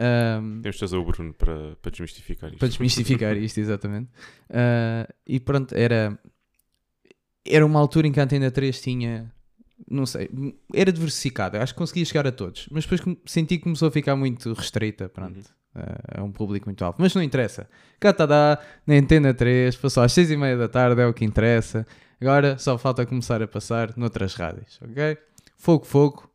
Um, 0.00 0.62
Temos 0.62 0.76
de 0.76 0.78
trazer 0.78 0.96
o 0.96 1.04
Bruno 1.04 1.34
para, 1.34 1.76
para 1.76 1.90
desmistificar 1.90 2.48
isto. 2.48 2.58
para 2.58 2.68
desmistificar 2.68 3.36
isto, 3.36 3.58
exatamente. 3.58 4.08
Uh, 4.48 5.12
e 5.26 5.38
pronto, 5.38 5.74
era, 5.74 6.18
era 7.44 7.66
uma 7.66 7.78
altura 7.78 8.06
em 8.06 8.12
que 8.12 8.18
a 8.20 8.22
Antena 8.24 8.50
3 8.50 8.80
tinha, 8.80 9.30
não 9.90 10.06
sei, 10.06 10.30
era 10.74 10.90
diversificada, 10.90 11.62
acho 11.62 11.74
que 11.74 11.78
conseguia 11.78 12.04
chegar 12.04 12.26
a 12.26 12.32
todos, 12.32 12.66
mas 12.70 12.86
depois 12.86 13.16
senti 13.26 13.58
que 13.58 13.64
começou 13.64 13.88
a 13.88 13.90
ficar 13.90 14.16
muito 14.16 14.52
restrita, 14.54 15.08
pronto, 15.08 15.36
Uhum. 15.36 15.82
uh, 15.82 16.20
a 16.20 16.24
um 16.24 16.32
público 16.32 16.66
muito 16.66 16.82
alto. 16.84 16.96
Mas 17.00 17.14
não 17.14 17.22
interessa, 17.22 17.68
cá 17.98 18.08
está 18.10 18.24
dá, 18.24 18.58
na 18.86 18.94
Antena 18.94 19.34
3, 19.34 19.76
passou 19.76 20.02
às 20.02 20.12
6 20.12 20.30
e 20.30 20.36
meia 20.36 20.56
da 20.56 20.68
tarde, 20.68 21.00
é 21.00 21.06
o 21.06 21.12
que 21.12 21.24
interessa. 21.26 21.86
Agora 22.20 22.56
só 22.58 22.76
falta 22.78 23.04
começar 23.06 23.42
a 23.42 23.48
passar 23.48 23.94
noutras 23.96 24.34
rádios, 24.34 24.78
ok? 24.82 25.16
Fogo, 25.56 25.84
fogo, 25.84 26.30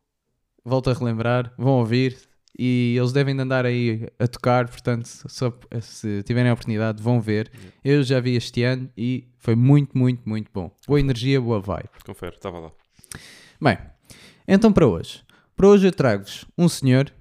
volto 0.64 0.90
a 0.90 0.92
relembrar, 0.92 1.52
vão 1.56 1.74
ouvir, 1.74 2.16
e 2.58 2.94
eles 2.98 3.12
devem 3.12 3.34
de 3.34 3.42
andar 3.42 3.66
aí 3.66 4.08
a 4.18 4.26
tocar, 4.26 4.68
portanto, 4.68 5.06
só, 5.06 5.52
se 5.80 6.22
tiverem 6.22 6.50
a 6.50 6.54
oportunidade, 6.54 7.02
vão 7.02 7.20
ver. 7.20 7.50
Eu 7.84 8.02
já 8.02 8.18
vi 8.20 8.34
este 8.36 8.62
ano 8.62 8.90
e 8.96 9.28
foi 9.38 9.54
muito, 9.54 9.96
muito, 9.96 10.26
muito 10.28 10.50
bom. 10.52 10.70
Boa 10.86 11.00
energia, 11.00 11.40
boa 11.40 11.60
vibe. 11.60 11.88
Confere, 12.04 12.36
estava 12.36 12.58
lá. 12.58 12.72
Bem, 13.60 13.78
então 14.48 14.72
para 14.72 14.86
hoje. 14.86 15.22
Para 15.56 15.68
hoje 15.68 15.86
eu 15.86 15.92
trago-vos 15.92 16.44
um 16.56 16.68
senhor 16.68 17.12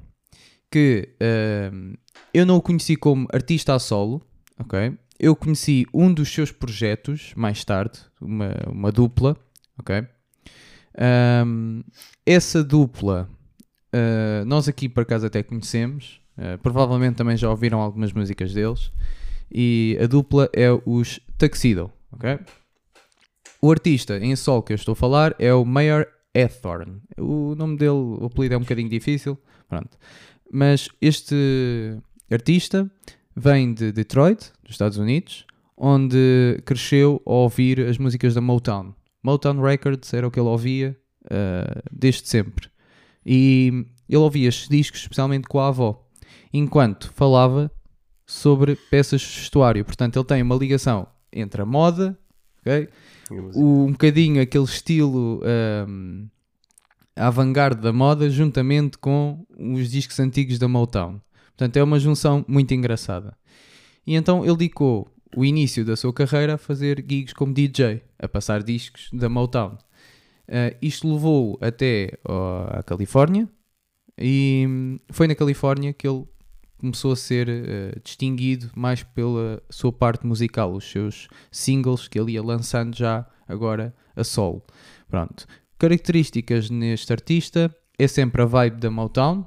que 0.71 1.09
ahm, 1.21 1.93
eu 2.33 2.45
não 2.45 2.57
o 2.57 2.61
conheci 2.61 2.95
como 2.95 3.27
artista 3.33 3.73
a 3.75 3.79
solo, 3.79 4.21
ok? 4.59 4.97
Eu 5.17 5.35
conheci 5.35 5.85
um 5.93 6.13
dos 6.13 6.29
seus 6.29 6.51
projetos 6.51 7.33
mais 7.35 7.63
tarde, 7.63 7.99
uma, 8.19 8.53
uma 8.67 8.91
dupla, 8.91 9.37
ok? 9.79 10.05
Ahm, 10.97 11.81
essa 12.25 12.63
dupla 12.63 13.29
Uh, 13.95 14.43
nós 14.45 14.67
aqui 14.67 14.89
por 14.89 15.03
acaso 15.03 15.25
até 15.25 15.41
conhecemos, 15.41 16.19
uh, 16.37 16.57
provavelmente 16.57 17.15
também 17.15 17.37
já 17.37 17.49
ouviram 17.49 17.79
algumas 17.79 18.11
músicas 18.11 18.53
deles. 18.53 18.91
E 19.49 19.97
a 20.01 20.05
dupla 20.05 20.49
é 20.53 20.67
os 20.85 21.21
Tuxedo, 21.37 21.89
ok? 22.11 22.39
O 23.61 23.71
artista 23.71 24.17
em 24.19 24.35
sol 24.35 24.61
que 24.61 24.73
eu 24.73 24.75
estou 24.75 24.93
a 24.93 24.95
falar 24.95 25.33
é 25.39 25.53
o 25.53 25.63
Mayor 25.63 26.07
Ethorn. 26.33 27.01
O 27.17 27.55
nome 27.55 27.77
dele, 27.77 27.91
o 27.91 28.25
apelido 28.25 28.55
é 28.55 28.57
um 28.57 28.61
bocadinho 28.61 28.89
difícil, 28.89 29.37
pronto. 29.69 29.97
Mas 30.51 30.89
este 31.01 31.97
artista 32.29 32.91
vem 33.33 33.73
de 33.73 33.91
Detroit, 33.93 34.51
dos 34.63 34.73
Estados 34.73 34.97
Unidos, 34.97 35.45
onde 35.77 36.61
cresceu 36.65 37.21
a 37.25 37.31
ouvir 37.31 37.79
as 37.79 37.97
músicas 37.97 38.33
da 38.33 38.41
Motown. 38.41 38.93
Motown 39.23 39.61
Records 39.61 40.13
era 40.13 40.27
o 40.27 40.31
que 40.31 40.39
ele 40.39 40.49
ouvia 40.49 40.97
uh, 41.25 41.81
desde 41.91 42.27
sempre. 42.27 42.69
E 43.25 43.85
ele 44.07 44.17
ouvia 44.17 44.47
estes 44.49 44.69
discos 44.69 45.01
especialmente 45.01 45.47
com 45.47 45.59
a 45.59 45.67
avó, 45.69 46.07
enquanto 46.53 47.11
falava 47.13 47.71
sobre 48.25 48.75
peças 48.75 49.21
de 49.21 49.39
vestuário. 49.39 49.83
Portanto, 49.85 50.17
ele 50.17 50.25
tem 50.25 50.41
uma 50.41 50.55
ligação 50.55 51.07
entre 51.33 51.61
a 51.61 51.65
moda, 51.65 52.17
ok? 52.61 52.87
O- 53.55 53.85
um 53.85 53.91
bocadinho 53.91 54.41
aquele 54.41 54.63
estilo 54.65 55.41
um, 55.87 56.27
avant-garde 57.15 57.81
da 57.81 57.93
moda, 57.93 58.29
juntamente 58.29 58.97
com 58.97 59.45
os 59.57 59.89
discos 59.89 60.19
antigos 60.19 60.59
da 60.59 60.67
Motown. 60.67 61.19
Portanto, 61.57 61.77
é 61.77 61.83
uma 61.83 61.99
junção 61.99 62.43
muito 62.47 62.73
engraçada. 62.73 63.35
E 64.05 64.15
então 64.15 64.43
ele 64.45 64.57
dedicou 64.57 65.09
o 65.35 65.43
início 65.43 65.83
da 65.85 65.95
sua 65.95 66.13
carreira 66.13 66.55
a 66.55 66.57
fazer 66.57 67.03
gigs 67.07 67.33
como 67.33 67.53
DJ, 67.53 68.01
a 68.19 68.27
passar 68.27 68.61
discos 68.61 69.09
da 69.11 69.27
Motown. 69.29 69.77
Uh, 70.47 70.75
isto 70.81 71.11
levou 71.11 71.57
até 71.59 72.19
ó, 72.23 72.67
à 72.69 72.83
Califórnia 72.83 73.49
e 74.17 74.65
hum, 74.67 74.99
foi 75.09 75.27
na 75.27 75.33
Califórnia 75.33 75.91
que 75.91 76.07
ele 76.07 76.23
começou 76.77 77.13
a 77.13 77.15
ser 77.15 77.47
uh, 77.49 77.99
distinguido 78.03 78.69
mais 78.75 79.01
pela 79.01 79.61
sua 79.69 79.91
parte 79.91 80.25
musical, 80.25 80.73
os 80.73 80.89
seus 80.89 81.27
singles 81.51 82.07
que 82.07 82.19
ele 82.19 82.33
ia 82.33 82.43
lançando 82.43 82.95
já 82.95 83.25
agora 83.47 83.93
a 84.15 84.23
solo. 84.23 84.63
Pronto. 85.07 85.47
Características 85.77 86.69
neste 86.69 87.11
artista 87.11 87.75
é 87.97 88.07
sempre 88.07 88.41
a 88.41 88.45
vibe 88.45 88.77
da 88.77 88.91
Motown, 88.91 89.45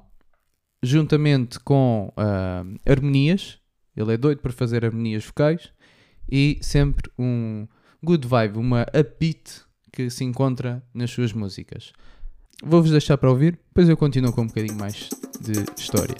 juntamente 0.82 1.58
com 1.60 2.12
uh, 2.16 2.90
harmonias. 2.90 3.58
Ele 3.96 4.14
é 4.14 4.16
doido 4.16 4.40
por 4.40 4.52
fazer 4.52 4.84
harmonias 4.84 5.24
vocais 5.24 5.72
e 6.30 6.58
sempre 6.60 7.10
um 7.18 7.66
good 8.02 8.26
vibe, 8.26 8.58
uma 8.58 8.82
upbeat 8.94 9.67
que 9.92 10.10
se 10.10 10.24
encontra 10.24 10.82
nas 10.92 11.10
suas 11.10 11.32
músicas. 11.32 11.92
Vou-vos 12.62 12.90
deixar 12.90 13.16
para 13.18 13.30
ouvir, 13.30 13.58
depois 13.68 13.88
eu 13.88 13.96
continuo 13.96 14.32
com 14.32 14.42
um 14.42 14.46
bocadinho 14.46 14.76
mais 14.76 15.08
de 15.40 15.64
história. 15.80 16.16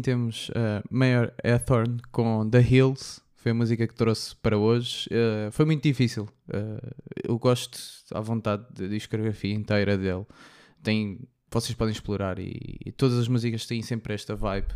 Temos 0.00 0.48
uh, 0.50 0.82
Mayor 0.90 1.32
Ethorn 1.42 1.98
com 2.10 2.48
The 2.48 2.62
Hills, 2.62 3.20
foi 3.36 3.50
a 3.50 3.54
música 3.54 3.86
que 3.88 3.94
trouxe 3.94 4.36
para 4.36 4.56
hoje. 4.56 5.08
Uh, 5.08 5.50
foi 5.50 5.64
muito 5.64 5.82
difícil. 5.82 6.28
Uh, 6.48 6.94
eu 7.24 7.36
gosto 7.38 7.78
à 8.14 8.20
vontade 8.20 8.64
da 8.72 8.86
discografia 8.86 9.52
inteira 9.52 9.98
dele. 9.98 10.24
Tem, 10.80 11.18
vocês 11.50 11.74
podem 11.74 11.92
explorar 11.92 12.38
e, 12.38 12.78
e 12.86 12.92
todas 12.92 13.18
as 13.18 13.26
músicas 13.26 13.66
têm 13.66 13.82
sempre 13.82 14.14
esta 14.14 14.36
vibe. 14.36 14.72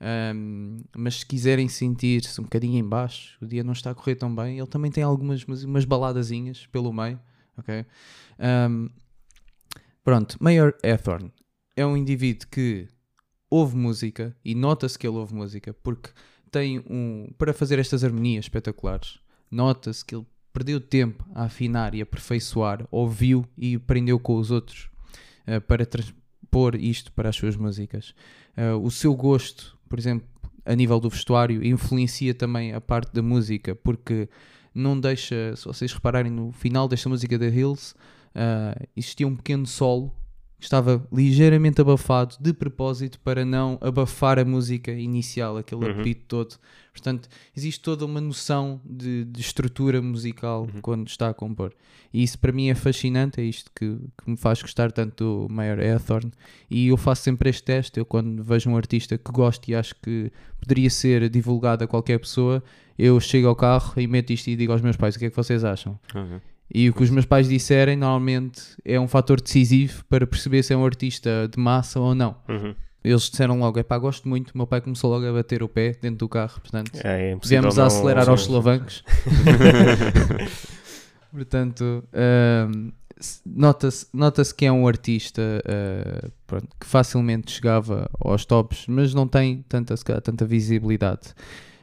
Um, 0.00 0.84
mas 0.94 1.20
se 1.20 1.26
quiserem 1.26 1.66
sentir-se 1.66 2.38
um 2.40 2.44
bocadinho 2.44 2.78
em 2.78 2.86
baixo, 2.86 3.38
o 3.40 3.46
dia 3.46 3.64
não 3.64 3.72
está 3.72 3.90
a 3.90 3.94
correr 3.94 4.16
tão 4.16 4.34
bem, 4.34 4.58
ele 4.58 4.66
também 4.66 4.90
tem 4.90 5.02
algumas 5.02 5.44
umas 5.44 5.84
baladazinhas 5.86 6.66
pelo 6.66 6.92
meio, 6.92 7.18
ok? 7.56 7.86
Um, 8.68 8.90
pronto, 10.02 10.36
Mayor 10.40 10.76
Ethorn 10.82 11.32
é 11.74 11.86
um 11.86 11.96
indivíduo 11.96 12.48
que 12.50 12.88
ouve 13.54 13.76
música 13.76 14.36
e 14.44 14.52
nota-se 14.52 14.98
que 14.98 15.06
ele 15.06 15.16
ouve 15.16 15.32
música 15.32 15.72
porque 15.74 16.10
tem 16.50 16.80
um. 16.90 17.32
para 17.38 17.52
fazer 17.52 17.78
estas 17.78 18.02
harmonias 18.02 18.46
espetaculares, 18.46 19.20
nota-se 19.48 20.04
que 20.04 20.16
ele 20.16 20.26
perdeu 20.52 20.80
tempo 20.80 21.24
a 21.32 21.44
afinar 21.44 21.94
e 21.94 22.02
aperfeiçoar, 22.02 22.84
ouviu 22.90 23.46
e 23.56 23.76
aprendeu 23.76 24.18
com 24.18 24.36
os 24.36 24.50
outros 24.50 24.90
eh, 25.46 25.60
para 25.60 25.86
transpor 25.86 26.74
isto 26.74 27.12
para 27.12 27.28
as 27.28 27.36
suas 27.36 27.56
músicas. 27.56 28.12
Eh, 28.56 28.72
o 28.72 28.90
seu 28.90 29.14
gosto, 29.14 29.78
por 29.88 30.00
exemplo, 30.00 30.26
a 30.64 30.74
nível 30.74 30.98
do 30.98 31.08
vestuário, 31.08 31.64
influencia 31.64 32.34
também 32.34 32.72
a 32.72 32.80
parte 32.80 33.12
da 33.12 33.22
música 33.22 33.74
porque 33.76 34.28
não 34.74 34.98
deixa, 34.98 35.54
se 35.54 35.64
vocês 35.64 35.92
repararem 35.92 36.32
no 36.32 36.50
final 36.50 36.88
desta 36.88 37.08
música 37.08 37.38
da 37.38 37.46
Hills, 37.46 37.94
eh, 38.34 38.88
existia 38.96 39.28
um 39.28 39.36
pequeno 39.36 39.64
solo 39.64 40.12
estava 40.60 41.06
ligeiramente 41.12 41.80
abafado 41.80 42.36
de 42.40 42.52
propósito 42.54 43.18
para 43.20 43.44
não 43.44 43.78
abafar 43.80 44.38
a 44.38 44.44
música 44.44 44.90
inicial, 44.92 45.56
aquele 45.58 45.84
Uhum. 45.84 46.00
apito 46.00 46.22
todo. 46.26 46.56
Portanto, 46.92 47.28
existe 47.56 47.80
toda 47.82 48.04
uma 48.04 48.20
noção 48.20 48.80
de, 48.84 49.24
de 49.24 49.40
estrutura 49.40 50.00
musical 50.00 50.68
quando 50.80 51.08
está 51.08 51.28
a 51.28 51.34
compor. 51.34 51.72
E 52.12 52.22
isso 52.22 52.38
para 52.38 52.52
mim 52.52 52.68
é 52.68 52.74
fascinante, 52.76 53.40
é 53.40 53.44
isto 53.44 53.68
que, 53.74 53.96
que 54.22 54.30
me 54.30 54.36
faz 54.36 54.62
gostar 54.62 54.92
tanto 54.92 55.46
do 55.48 55.52
Mayor 55.52 55.80
Ethorn. 55.80 56.30
E 56.70 56.86
eu 56.88 56.96
faço 56.96 57.22
sempre 57.22 57.50
este 57.50 57.64
teste, 57.64 57.98
eu 57.98 58.06
quando 58.06 58.42
vejo 58.44 58.70
um 58.70 58.76
artista 58.76 59.18
que 59.18 59.32
gosto 59.32 59.68
e 59.68 59.74
acho 59.74 59.94
que 60.00 60.30
poderia 60.60 60.88
ser 60.88 61.28
divulgado 61.28 61.82
a 61.82 61.86
qualquer 61.88 62.18
pessoa, 62.20 62.62
eu 62.96 63.18
chego 63.18 63.48
ao 63.48 63.56
carro 63.56 63.92
e 64.00 64.06
meto 64.06 64.32
isto 64.32 64.46
e 64.48 64.54
digo 64.54 64.70
aos 64.72 64.80
meus 64.80 64.96
pais 64.96 65.16
o 65.16 65.18
que 65.18 65.24
é 65.26 65.30
que 65.30 65.36
vocês 65.36 65.64
acham. 65.64 65.98
Ok. 66.14 66.40
E 66.74 66.90
o 66.90 66.92
que 66.92 67.04
os 67.04 67.10
meus 67.10 67.24
pais 67.24 67.48
disserem 67.48 67.96
normalmente 67.96 68.60
é 68.84 68.98
um 68.98 69.06
fator 69.06 69.40
decisivo 69.40 70.04
para 70.06 70.26
perceber 70.26 70.64
se 70.64 70.72
é 70.72 70.76
um 70.76 70.84
artista 70.84 71.48
de 71.48 71.60
massa 71.60 72.00
ou 72.00 72.16
não. 72.16 72.36
Uhum. 72.48 72.74
Eles 73.04 73.30
disseram 73.30 73.60
logo, 73.60 73.78
epá, 73.78 73.96
gosto 73.98 74.28
muito, 74.28 74.50
o 74.50 74.58
meu 74.58 74.66
pai 74.66 74.80
começou 74.80 75.10
logo 75.10 75.24
a 75.26 75.32
bater 75.32 75.62
o 75.62 75.68
pé 75.68 75.92
dentro 76.00 76.18
do 76.18 76.28
carro, 76.28 76.60
portanto, 76.60 76.90
É, 77.04 77.32
é 77.32 77.36
viemos 77.44 77.78
a 77.78 77.86
acelerar 77.86 78.24
não- 78.24 78.32
aos 78.32 78.42
solavancos. 78.42 79.04
portanto, 81.30 82.04
s- 83.20 83.40
nota-se 83.44 84.06
nota 84.12 84.42
que 84.56 84.64
é 84.66 84.72
um 84.72 84.86
artista 84.88 85.42
ah, 85.66 86.28
pronto, 86.46 86.68
que 86.80 86.86
facilmente 86.86 87.52
chegava 87.52 88.08
aos 88.20 88.44
tops, 88.44 88.86
mas 88.88 89.12
não 89.14 89.26
tem 89.28 89.64
tanta, 89.68 89.94
tanta 90.20 90.44
visibilidade. 90.46 91.34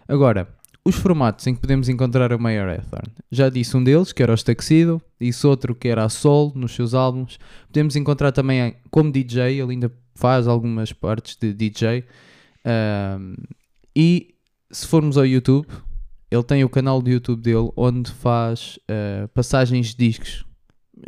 Agora, 0.08 0.48
os 0.84 0.96
formatos 0.96 1.46
em 1.48 1.54
que 1.54 1.62
podemos 1.62 1.90
encontrar 1.90 2.34
o 2.34 2.40
Mayor 2.40 2.70
Ethorn. 2.70 3.08
Já 3.32 3.50
disse 3.50 3.76
um 3.78 3.84
deles, 3.84 4.12
que 4.12 4.24
era 4.24 4.34
o 4.34 4.38
Tuxedo, 4.44 5.02
disse 5.20 5.46
outro 5.46 5.76
que 5.76 5.88
era 5.88 6.04
a 6.04 6.10
Soul 6.10 6.52
nos 6.56 6.74
seus 6.74 6.94
álbuns. 6.94 7.38
Podemos 7.68 7.96
encontrar 7.96 8.32
também 8.32 8.60
em- 8.60 8.76
como 8.90 9.12
DJ, 9.12 9.60
ele 9.62 9.74
ainda 9.74 9.92
faz 10.16 10.48
algumas 10.48 10.92
partes 10.92 11.36
de 11.36 11.54
DJ. 11.54 12.04
Ahm, 12.66 13.36
e 13.96 14.34
se 14.72 14.88
formos 14.88 15.18
ao 15.18 15.26
YouTube, 15.26 15.68
ele 16.32 16.44
tem 16.44 16.64
o 16.64 16.70
canal 16.70 17.02
do 17.02 17.10
YouTube 17.10 17.42
dele 17.42 17.70
onde 17.76 18.10
faz 18.12 18.80
ah, 18.90 19.28
passagens 19.34 19.94
de 19.94 19.98
discos, 20.08 20.46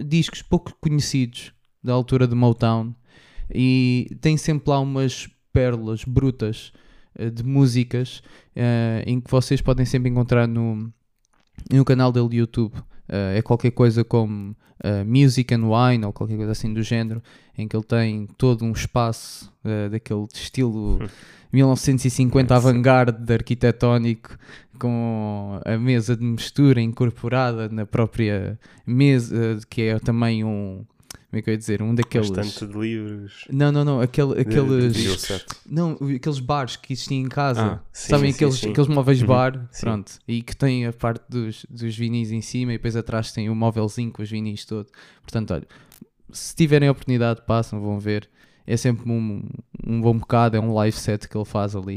discos 0.06 0.42
pouco 0.42 0.76
conhecidos 0.82 1.52
da 1.84 1.94
altura 1.94 2.28
de 2.28 2.36
Motown, 2.36 2.94
e 3.54 4.16
tem 4.22 4.38
sempre 4.38 4.70
lá 4.70 4.80
umas 4.80 5.28
pérolas 5.52 6.04
brutas 6.04 6.72
eh, 6.76 6.83
de 7.34 7.44
músicas 7.44 8.22
eh, 8.56 9.04
em 9.06 9.20
que 9.20 9.30
vocês 9.30 9.62
podem 9.62 9.86
sempre 9.86 10.10
encontrar 10.10 10.48
no, 10.48 10.92
no 11.72 11.86
canal 11.86 12.12
dele 12.12 12.30
de 12.30 12.38
YouTube. 12.38 12.74
Eh, 13.08 13.40
é 13.40 13.42
qualquer 13.42 13.72
coisa 13.72 14.04
como 14.04 14.56
eh, 14.84 15.04
Music 15.04 15.54
and 15.54 15.64
Wine 15.68 16.06
ou 16.06 16.14
qualquer 16.14 16.38
coisa 16.38 16.52
assim 16.52 16.74
do 16.74 16.82
género, 16.82 17.22
em 17.58 17.68
que 17.68 17.76
ele 17.76 17.84
tem 17.84 18.28
todo 18.38 18.64
um 18.66 18.72
espaço 18.72 19.52
eh, 19.64 19.90
daquele 19.90 20.26
estilo 20.34 21.00
1950 21.52 22.56
avant-garde 22.56 23.32
arquitetónico 23.32 24.38
com 24.80 25.60
a 25.64 25.78
mesa 25.78 26.18
de 26.18 26.24
mistura 26.24 26.82
incorporada 26.82 27.70
na 27.70 27.86
própria 27.86 28.60
mesa, 28.86 29.60
que 29.70 29.84
é 29.84 30.00
também 30.00 30.44
um. 30.44 30.84
Como 31.34 31.40
é 31.40 31.42
que 31.42 31.50
eu 31.50 31.54
ia 31.54 31.58
dizer? 31.58 31.82
Um 31.82 31.96
daqueles. 31.96 32.30
Bastante 32.30 32.72
de 32.72 32.80
livros. 32.80 33.46
Não, 33.50 33.72
não, 33.72 33.84
não. 33.84 34.00
Aquele, 34.02 34.40
aqueles. 34.40 34.94
de 34.94 35.18
set. 35.20 35.44
Não, 35.68 35.94
aqueles 36.16 36.40
bares 36.40 36.76
que 36.76 36.94
existiam 36.94 37.22
em 37.22 37.28
casa. 37.28 37.60
Ah, 37.60 37.80
sim, 37.92 38.10
Sabem 38.12 38.32
sim, 38.32 38.36
aqueles, 38.36 38.56
sim. 38.60 38.70
aqueles 38.70 38.88
móveis 38.88 39.20
Uhum, 39.22 39.28
bar? 39.28 39.68
Pronto. 39.80 40.12
E 40.28 40.44
que 40.44 40.56
tem 40.56 40.86
a 40.86 40.94
parte 40.94 41.24
dos, 41.28 41.66
dos 41.68 41.98
vinis 41.98 42.32
em 42.32 42.40
cima 42.40 42.72
e 42.74 42.78
depois 42.78 42.96
atrás 42.96 43.32
tem 43.32 43.50
o 43.50 43.56
móvelzinho 43.56 44.12
com 44.12 44.22
os 44.22 44.30
vinis 44.30 44.64
todo. 44.64 44.88
Portanto, 45.24 45.56
olha, 45.56 45.68
se 46.32 46.56
tiverem 46.56 46.88
a 46.88 46.92
oportunidade, 46.92 47.42
passam, 47.48 47.82
vão 47.82 48.00
ver. 48.00 48.30
É 48.68 48.78
sempre 48.78 49.12
um, 49.12 49.44
um 49.88 50.00
bom 50.02 50.16
bocado, 50.16 50.56
é 50.56 50.60
um 50.60 50.72
live 50.72 50.96
set 50.96 51.28
que 51.28 51.36
ele 51.36 51.46
faz 51.46 51.76
ali 51.76 51.96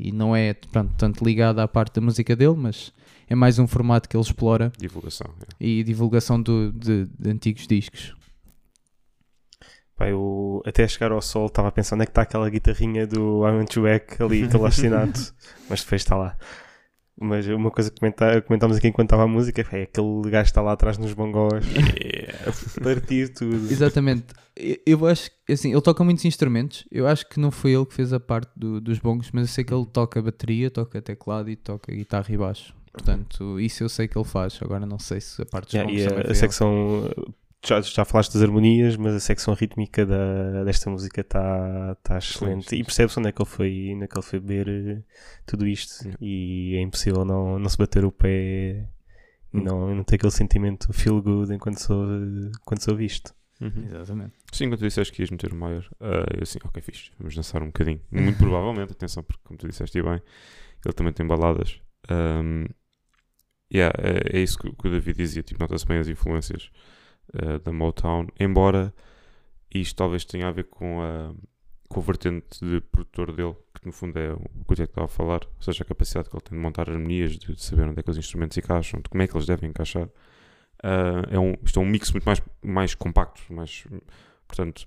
e, 0.00 0.08
e 0.08 0.12
não 0.12 0.34
é 0.34 0.54
pronto, 0.54 0.92
tanto 0.98 1.24
ligado 1.24 1.60
à 1.60 1.68
parte 1.68 1.94
da 1.94 2.00
música 2.00 2.34
dele, 2.34 2.56
mas 2.56 2.92
é 3.28 3.34
mais 3.36 3.60
um 3.60 3.66
formato 3.68 4.08
que 4.08 4.16
ele 4.16 4.24
explora 4.24 4.72
Divulgação. 4.76 5.30
é. 5.40 5.64
e 5.64 5.84
divulgação 5.84 6.42
do- 6.42 6.72
de, 6.72 7.06
de 7.18 7.30
antigos 7.30 7.64
discos. 7.68 8.12
Pá, 10.02 10.08
eu 10.08 10.60
até 10.66 10.86
chegar 10.88 11.12
ao 11.12 11.22
sol 11.22 11.46
estava 11.46 11.68
a 11.68 11.72
pensar 11.72 11.94
onde 11.94 12.02
é 12.02 12.06
que 12.06 12.10
está 12.10 12.22
aquela 12.22 12.50
guitarrinha 12.50 13.06
do 13.06 13.46
I 13.46 13.52
Want 13.52 13.74
You 13.76 13.82
Back 13.84 14.20
ali, 14.22 14.42
aquele 14.44 14.62
ostinato, 14.64 15.32
mas 15.70 15.82
depois 15.84 16.00
está 16.02 16.16
lá. 16.16 16.36
Mas 17.20 17.46
uma 17.46 17.70
coisa 17.70 17.88
que 17.90 18.00
comenta- 18.00 18.40
comentámos 18.42 18.76
aqui 18.78 18.88
enquanto 18.88 19.08
estava 19.08 19.22
a 19.24 19.28
música 19.28 19.60
é 19.70 19.82
aquele 19.82 20.22
gajo 20.30 20.46
está 20.48 20.60
lá 20.60 20.72
atrás 20.72 20.98
nos 20.98 21.12
bongós 21.12 21.64
a 22.76 22.80
partir 22.82 23.28
tudo. 23.32 23.70
Exatamente. 23.70 24.24
Eu- 24.56 24.76
Eu 24.86 25.06
acho 25.06 25.30
que, 25.46 25.52
assim, 25.52 25.70
ele 25.72 25.80
toca 25.80 26.02
muitos 26.02 26.24
instrumentos. 26.24 26.84
Eu 26.90 27.06
acho 27.06 27.28
que 27.28 27.38
não 27.38 27.50
foi 27.52 27.72
ele 27.72 27.86
que 27.86 27.94
fez 27.94 28.12
a 28.12 28.18
parte 28.18 28.50
do- 28.56 28.80
dos 28.80 28.98
bongos, 28.98 29.30
mas 29.32 29.42
eu 29.42 29.48
sei 29.54 29.62
que 29.64 29.72
ele 29.72 29.86
toca 29.86 30.20
bateria, 30.20 30.68
toca 30.70 31.00
teclado 31.00 31.48
e 31.48 31.54
toca 31.54 31.92
guitarra 31.92 32.26
e 32.30 32.36
baixo. 32.36 32.74
Portanto, 32.92 33.60
isso 33.60 33.84
eu 33.84 33.88
sei 33.88 34.08
que 34.08 34.18
ele 34.18 34.24
faz. 34.26 34.58
Agora 34.60 34.84
não 34.84 34.98
sei 34.98 35.20
se 35.20 35.40
a 35.40 35.46
parte 35.46 35.66
dos 35.66 35.74
Yeah, 35.74 35.88
bongos 35.90 36.02
e 36.04 36.08
também 36.08 36.20
a, 36.22 36.24
foi 36.24 36.32
a 36.32 36.34
secção 36.34 37.10
já, 37.64 37.80
já 37.80 38.04
falaste 38.04 38.32
das 38.34 38.42
harmonias, 38.42 38.96
mas 38.96 39.14
a 39.14 39.20
secção 39.20 39.54
rítmica 39.54 40.04
da, 40.04 40.64
desta 40.64 40.90
música 40.90 41.20
está 41.20 41.94
tá 42.02 42.18
excelente 42.18 42.68
sim, 42.68 42.76
e 42.76 42.78
sim. 42.78 42.84
percebe-se 42.84 43.18
onde 43.18 43.28
é 43.28 43.32
que 43.32 43.40
ele 43.40 43.48
foi, 43.48 43.92
onde 43.94 44.04
é 44.04 44.08
que 44.08 44.16
ele 44.16 44.26
foi 44.26 44.40
beber 44.40 44.68
eh, 44.68 45.02
tudo 45.46 45.66
isto 45.66 46.02
Yeah. 46.02 46.18
e 46.20 46.74
é 46.76 46.80
impossível 46.80 47.24
não, 47.24 47.58
não 47.58 47.68
se 47.68 47.78
bater 47.78 48.04
o 48.04 48.10
pé 48.12 48.88
e 49.54 49.58
Hum. 49.58 49.62
não, 49.62 49.92
e 49.92 49.94
não 49.94 50.02
ter 50.02 50.16
aquele 50.16 50.32
sentimento 50.32 50.92
feel 50.92 51.20
good 51.20 51.52
enquanto 51.52 51.78
sou, 51.78 52.06
quando 52.64 52.80
sou 52.82 52.96
visto. 52.96 53.34
Uhum. 53.60 53.84
Exatamente. 53.86 54.32
Sim, 54.50 54.68
quando 54.68 54.78
tu 54.78 54.86
disseste 54.86 55.12
que 55.12 55.22
ias 55.22 55.30
meter 55.30 55.52
o 55.52 55.56
maior, 55.56 55.86
ah, 56.00 56.24
eu 56.34 56.42
assim, 56.42 56.58
ok, 56.64 56.82
fixe, 56.82 57.10
vamos 57.18 57.34
dançar 57.34 57.62
um 57.62 57.66
bocadinho. 57.66 58.00
Muito 58.10 58.38
provavelmente, 58.38 58.92
atenção, 58.92 59.22
porque 59.22 59.40
como 59.44 59.58
tu 59.58 59.68
disseste 59.68 59.98
e 59.98 60.02
bem, 60.02 60.20
ele 60.84 60.94
também 60.94 61.12
tem 61.12 61.26
baladas. 61.26 61.80
Ahm, 62.08 62.64
yeah, 63.72 63.94
é, 64.02 64.38
é 64.38 64.40
isso 64.40 64.58
que, 64.58 64.70
que 64.74 64.88
o 64.88 64.90
David 64.90 65.16
dizia, 65.16 65.42
tipo, 65.42 65.60
nota-se 65.60 65.86
bem 65.86 65.98
as 65.98 66.08
influências 66.08 66.70
ah, 67.34 67.58
da 67.58 67.72
Motown, 67.72 68.26
embora 68.38 68.94
isto 69.74 69.96
talvez 69.96 70.24
tenha 70.24 70.48
a 70.48 70.52
ver 70.52 70.64
com 70.64 71.00
a, 71.00 71.34
com 71.88 72.00
a 72.00 72.02
vertente 72.02 72.64
de 72.64 72.80
produtor 72.80 73.32
dele, 73.32 73.56
que 73.74 73.86
no 73.86 73.92
fundo 73.92 74.18
é 74.18 74.32
o 74.32 74.64
que 74.66 74.74
Tiago 74.74 74.90
estava 74.90 75.04
a 75.06 75.08
falar, 75.08 75.40
ou 75.44 75.62
seja, 75.62 75.82
a 75.82 75.86
capacidade 75.86 76.28
que 76.28 76.36
ele 76.36 76.42
tem 76.42 76.56
de 76.58 76.62
montar 76.62 76.90
harmonias, 76.90 77.38
de, 77.38 77.54
de 77.54 77.62
saber 77.62 77.88
onde 77.88 78.00
é 78.00 78.02
que 78.02 78.10
os 78.10 78.18
instrumentos 78.18 78.56
encaixam, 78.56 79.00
de 79.00 79.08
como 79.08 79.22
é 79.22 79.26
que 79.26 79.34
eles 79.34 79.46
devem 79.46 79.70
encaixar. 79.70 80.08
Ah, 80.82 81.22
é 81.30 81.38
um, 81.38 81.54
isto 81.64 81.78
é 81.80 81.82
um 81.82 81.86
mix 81.86 82.10
muito 82.12 82.24
mais, 82.24 82.42
mais 82.62 82.94
compacto, 82.94 83.40
mais, 83.52 83.86
portanto, 84.46 84.86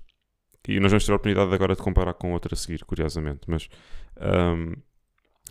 e 0.68 0.80
nós 0.80 0.90
vamos 0.90 1.06
ter 1.06 1.12
a 1.12 1.16
oportunidade 1.16 1.54
agora 1.54 1.74
de 1.74 1.82
comparar 1.82 2.14
com 2.14 2.32
outra 2.32 2.54
a 2.54 2.56
seguir, 2.56 2.84
curiosamente, 2.84 3.42
mas, 3.46 3.68
ahm, 4.16 4.74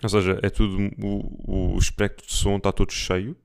ou 0.03 0.09
seja, 0.09 0.39
é 0.43 0.49
tudo, 0.49 0.77
o, 1.01 1.75
o 1.75 1.77
espectro 1.77 2.25
de 2.27 2.33
som 2.33 2.57
está 2.57 2.71
todo 2.71 2.91
cheio 2.91 3.35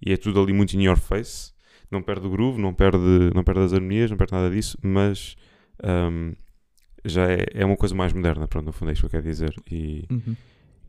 e 0.00 0.12
é 0.12 0.16
tudo 0.16 0.40
ali 0.40 0.52
muito 0.52 0.74
in 0.74 0.84
your 0.84 0.96
face, 0.96 1.52
não 1.90 2.02
perde 2.02 2.26
o 2.26 2.30
groove, 2.30 2.60
não 2.60 2.72
perde, 2.74 3.30
não 3.34 3.42
perde 3.44 3.60
as 3.62 3.72
harmonias, 3.72 4.10
não 4.10 4.16
perde 4.16 4.32
nada 4.32 4.50
disso, 4.50 4.76
mas 4.82 5.36
ahm, 5.82 6.32
já 7.04 7.30
é, 7.30 7.46
é 7.54 7.64
uma 7.64 7.76
coisa 7.76 7.94
mais 7.94 8.12
moderna, 8.12 8.46
pronto, 8.48 8.66
no 8.66 8.72
fundo 8.72 8.90
é 8.90 8.92
isto 8.92 9.02
que 9.02 9.06
eu 9.06 9.10
quero 9.10 9.22
dizer, 9.24 9.54
e, 9.70 10.04
Uhum. 10.10 10.36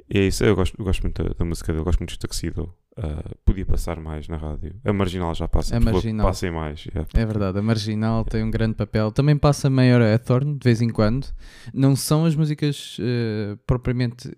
e 0.09 0.17
é 0.19 0.27
isso, 0.27 0.43
eu 0.43 0.55
gosto, 0.55 0.75
eu 0.77 0.83
gosto 0.85 1.01
muito 1.03 1.23
da, 1.23 1.29
da 1.33 1.45
música 1.45 1.71
dele, 1.71 1.83
gosto 1.85 1.99
muito 1.99 2.11
de 2.11 2.19
Tuxedo. 2.19 2.73
Uh, 2.97 3.33
podia 3.45 3.65
passar 3.65 3.97
mais 3.97 4.27
na 4.27 4.35
rádio. 4.35 4.75
A 4.83 4.91
Marginal 4.91 5.33
já 5.33 5.47
passa. 5.47 5.77
A 5.77 5.79
Marginal. 5.79 6.27
Passem 6.27 6.51
mais. 6.51 6.85
yeah. 6.87 7.07
É 7.13 7.25
verdade, 7.25 7.57
a 7.57 7.61
Marginal 7.61 8.25
tem 8.25 8.43
um 8.43 8.51
grande 8.51 8.73
papel. 8.75 9.09
Também 9.09 9.37
passa 9.37 9.69
Mayor 9.69 10.01
Ethorn 10.01 10.57
de 10.57 10.63
vez 10.65 10.81
em 10.81 10.89
quando. 10.89 11.25
Não 11.73 11.95
são 11.95 12.25
as 12.25 12.35
músicas 12.35 12.97
eh, 12.99 13.55
propriamente, 13.65 14.29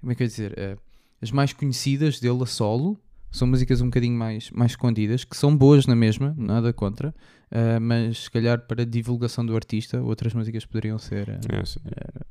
como 0.00 0.10
é 0.10 0.14
que 0.16 0.22
eu 0.22 0.24
ia 0.24 0.28
dizer, 0.28 0.54
eh, 0.58 0.76
as 1.22 1.30
mais 1.30 1.52
conhecidas 1.52 2.18
dele 2.18 2.42
a 2.42 2.46
solo. 2.46 2.98
São 3.34 3.48
músicas 3.48 3.80
um 3.80 3.86
bocadinho 3.86 4.16
mais, 4.16 4.50
mais 4.52 4.72
escondidas, 4.72 5.24
que 5.24 5.36
são 5.36 5.56
boas 5.56 5.86
na 5.86 5.96
mesma, 5.96 6.32
nada 6.38 6.72
contra, 6.72 7.12
eh, 7.50 7.80
mas 7.80 8.24
se 8.24 8.30
calhar 8.30 8.60
para 8.60 8.86
divulgação 8.86 9.44
do 9.44 9.56
artista, 9.56 10.00
outras 10.00 10.32
músicas 10.34 10.64
poderiam 10.64 10.98
ser. 10.98 11.28
eh, 11.28 11.38
É. 11.84 12.24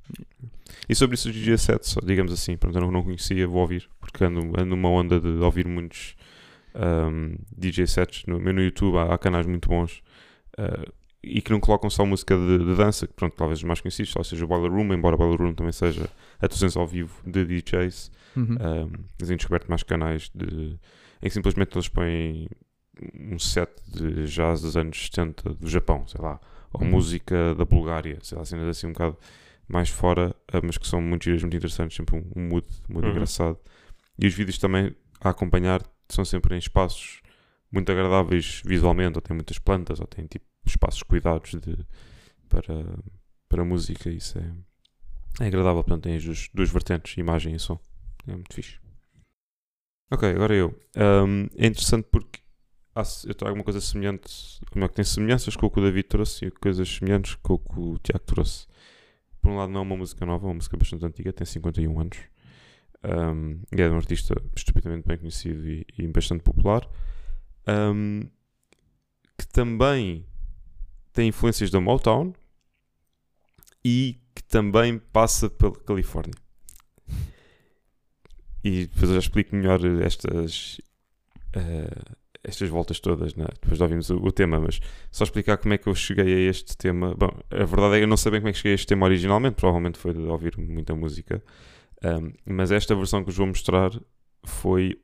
E 0.87 0.95
sobre 0.95 1.15
isso, 1.15 1.27
os 1.27 1.35
DJ 1.35 1.57
sets, 1.57 1.89
só, 1.89 1.99
digamos 1.99 2.31
assim, 2.31 2.55
pronto, 2.55 2.77
eu 2.77 2.81
não, 2.81 2.91
não 2.91 3.03
conhecia, 3.03 3.45
vou 3.45 3.61
ouvir, 3.61 3.89
porque 3.99 4.23
ando, 4.23 4.39
ando 4.57 4.65
numa 4.65 4.89
onda 4.89 5.19
de 5.19 5.27
ouvir 5.27 5.67
muitos 5.67 6.15
um, 6.73 7.35
DJ 7.55 7.85
sets. 7.85 8.23
No, 8.25 8.39
no 8.39 8.61
YouTube 8.61 8.97
há, 8.97 9.13
há 9.13 9.17
canais 9.17 9.45
muito 9.45 9.67
bons 9.67 10.01
uh, 10.57 10.91
e 11.23 11.41
que 11.41 11.51
não 11.51 11.59
colocam 11.59 11.89
só 11.89 12.05
música 12.05 12.35
de, 12.35 12.57
de 12.59 12.75
dança, 12.75 13.07
que 13.07 13.13
pronto, 13.13 13.35
talvez 13.35 13.59
os 13.59 13.63
mais 13.63 13.79
conhecidos, 13.81 14.11
só 14.11 14.21
seja 14.23 14.43
o 14.43 14.47
Boiler 14.47 14.71
Room, 14.71 14.93
embora 14.93 15.15
o 15.15 15.17
Boiler 15.17 15.39
Room 15.39 15.53
também 15.53 15.71
seja 15.71 16.09
atuações 16.41 16.75
ao 16.75 16.85
vivo 16.85 17.13
de 17.25 17.45
DJs. 17.45 18.11
uhum. 18.35 18.57
Um, 18.59 19.25
têm 19.25 19.37
descoberto 19.37 19.67
mais 19.69 19.83
canais 19.83 20.29
de, 20.35 20.45
em 21.21 21.27
que 21.27 21.29
simplesmente 21.29 21.75
eles 21.75 21.87
põem 21.87 22.47
um 23.31 23.39
set 23.39 23.69
de 23.87 24.25
jazz 24.25 24.61
dos 24.61 24.75
anos 24.77 25.05
70 25.05 25.53
do 25.55 25.67
Japão, 25.69 26.05
sei 26.07 26.21
lá, 26.21 26.39
ou 26.73 26.81
Uhum. 26.81 26.89
música 26.91 27.55
da 27.55 27.63
Bulgária, 27.65 28.17
sei 28.21 28.37
lá, 28.37 28.43
cenas 28.45 28.67
assim 28.67 28.87
um 28.87 28.91
bocado 28.93 29.17
mais 29.67 29.89
fora, 29.89 30.35
ah, 30.51 30.59
mas 30.63 30.77
que 30.77 30.87
são 30.87 31.01
muito 31.01 31.23
giras, 31.23 31.41
muito 31.41 31.55
interessantes, 31.55 31.95
sempre 31.95 32.15
um, 32.17 32.25
um 32.35 32.47
mood, 32.49 32.67
um 32.89 32.93
mood 32.95 33.05
Uhum. 33.07 33.11
engraçado. 33.13 33.57
E 34.19 34.27
os 34.27 34.33
vídeos 34.33 34.57
também 34.57 34.93
a 35.21 35.29
acompanhar 35.29 35.81
são 36.09 36.25
sempre 36.25 36.53
em 36.55 36.57
espaços 36.59 37.21
muito 37.71 37.91
agradáveis 37.91 38.61
visualmente, 38.65 39.17
ou 39.17 39.21
tem 39.21 39.33
muitas 39.35 39.57
plantas, 39.57 39.99
ou 39.99 40.05
tem 40.05 40.25
tipo 40.27 40.45
espaços 40.65 41.03
cuidados 41.03 41.51
de, 41.51 41.77
para, 42.49 42.99
para 43.49 43.65
música, 43.65 44.09
isso 44.09 44.37
é, 44.39 44.51
é 45.41 45.47
agradável, 45.47 45.83
portanto 45.83 46.03
tem 46.03 46.15
as 46.15 46.49
duas, 46.53 46.69
vertentes, 46.69 47.17
imagem 47.17 47.55
e 47.55 47.59
som. 47.59 47.79
É 48.27 48.33
muito 48.33 48.53
fixe. 48.53 48.79
Ok, 50.11 50.29
agora 50.29 50.53
eu. 50.53 50.79
Ahm, 50.95 51.47
é 51.57 51.67
interessante 51.67 52.07
porque 52.11 52.39
há 52.95 53.03
eu 53.25 53.33
trago 53.33 53.55
uma 53.55 53.63
coisa 53.63 53.81
semelhante, 53.81 54.59
ou 54.61 54.75
melhor, 54.75 54.89
que 54.89 54.95
tem 54.95 55.05
semelhanças 55.05 55.55
com 55.55 55.65
o 55.65 55.71
que 55.71 55.79
o 55.79 55.83
David 55.83 56.07
trouxe 56.07 56.45
e 56.45 56.51
coisas 56.51 56.87
semelhantes 56.87 57.35
com 57.35 57.53
o 57.55 57.59
que 57.59 57.79
o 57.79 57.97
Tiago 57.99 58.23
trouxe. 58.25 58.67
Por 59.41 59.51
um 59.51 59.57
lado, 59.57 59.71
não 59.71 59.79
é 59.81 59.83
uma 59.83 59.97
música 59.97 60.25
nova, 60.25 60.45
é 60.45 60.47
uma 60.47 60.55
música 60.55 60.77
bastante 60.77 61.05
antiga, 61.05 61.33
tem 61.33 61.45
51 61.45 61.99
anos. 61.99 62.17
E 63.75 63.81
é 63.81 63.87
de 63.87 63.93
um 63.93 63.97
artista 63.97 64.33
estupidamente 64.55 65.05
bem 65.05 65.17
conhecido 65.17 65.67
e, 65.67 65.85
e 65.97 66.07
bastante 66.07 66.43
popular. 66.43 66.87
Ahm, 67.67 68.21
que 69.37 69.47
também 69.47 70.25
tem 71.13 71.27
influências 71.29 71.69
da 71.69 71.79
Motown 71.79 72.33
e 73.83 74.19
que 74.35 74.43
também 74.43 74.97
passa 74.97 75.49
pela 75.49 75.73
Califórnia. 75.73 76.33
E 78.63 78.87
depois 78.87 79.09
eu 79.09 79.15
já 79.15 79.19
explico 79.19 79.55
melhor 79.55 79.79
estas, 80.01 80.79
eh, 81.53 82.15
estas 82.43 82.69
voltas 82.69 82.99
todas, 82.99 83.35
né? 83.35 83.45
depois 83.61 83.77
de 83.77 83.83
ouvirmos 83.83 84.09
o, 84.09 84.15
o 84.17 84.31
tema, 84.31 84.59
mas 84.59 84.79
só 85.11 85.25
explicar 85.25 85.57
como 85.57 85.73
é 85.73 85.77
que 85.77 85.87
eu 85.87 85.93
cheguei 85.93 86.33
a 86.33 86.49
este 86.49 86.77
tema. 86.77 87.13
Bom, 87.13 87.29
a 87.51 87.65
verdade 87.65 87.95
é 87.95 87.97
que 87.97 88.03
eu 88.03 88.07
não 88.07 88.17
sei 88.17 88.31
bem 88.31 88.41
como 88.41 88.49
é 88.49 88.53
que 88.53 88.59
cheguei 88.59 88.71
a 88.71 88.75
este 88.75 88.87
tema 88.87 89.05
originalmente, 89.05 89.55
provavelmente 89.55 89.97
foi 89.97 90.13
de 90.13 90.19
ouvir 90.19 90.57
muita 90.57 90.95
música, 90.95 91.43
Ahm, 92.03 92.33
mas 92.45 92.71
esta 92.71 92.93
versão 92.95 93.21
que 93.21 93.27
vos 93.27 93.37
vou 93.37 93.47
mostrar 93.47 93.91
foi. 94.43 94.99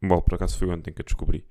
Bom, 0.00 0.20
por 0.20 0.34
acaso 0.34 0.56
foi 0.56 0.68
ontem 0.68 0.92
que 0.92 1.00
eu 1.00 1.04
descobri. 1.04 1.44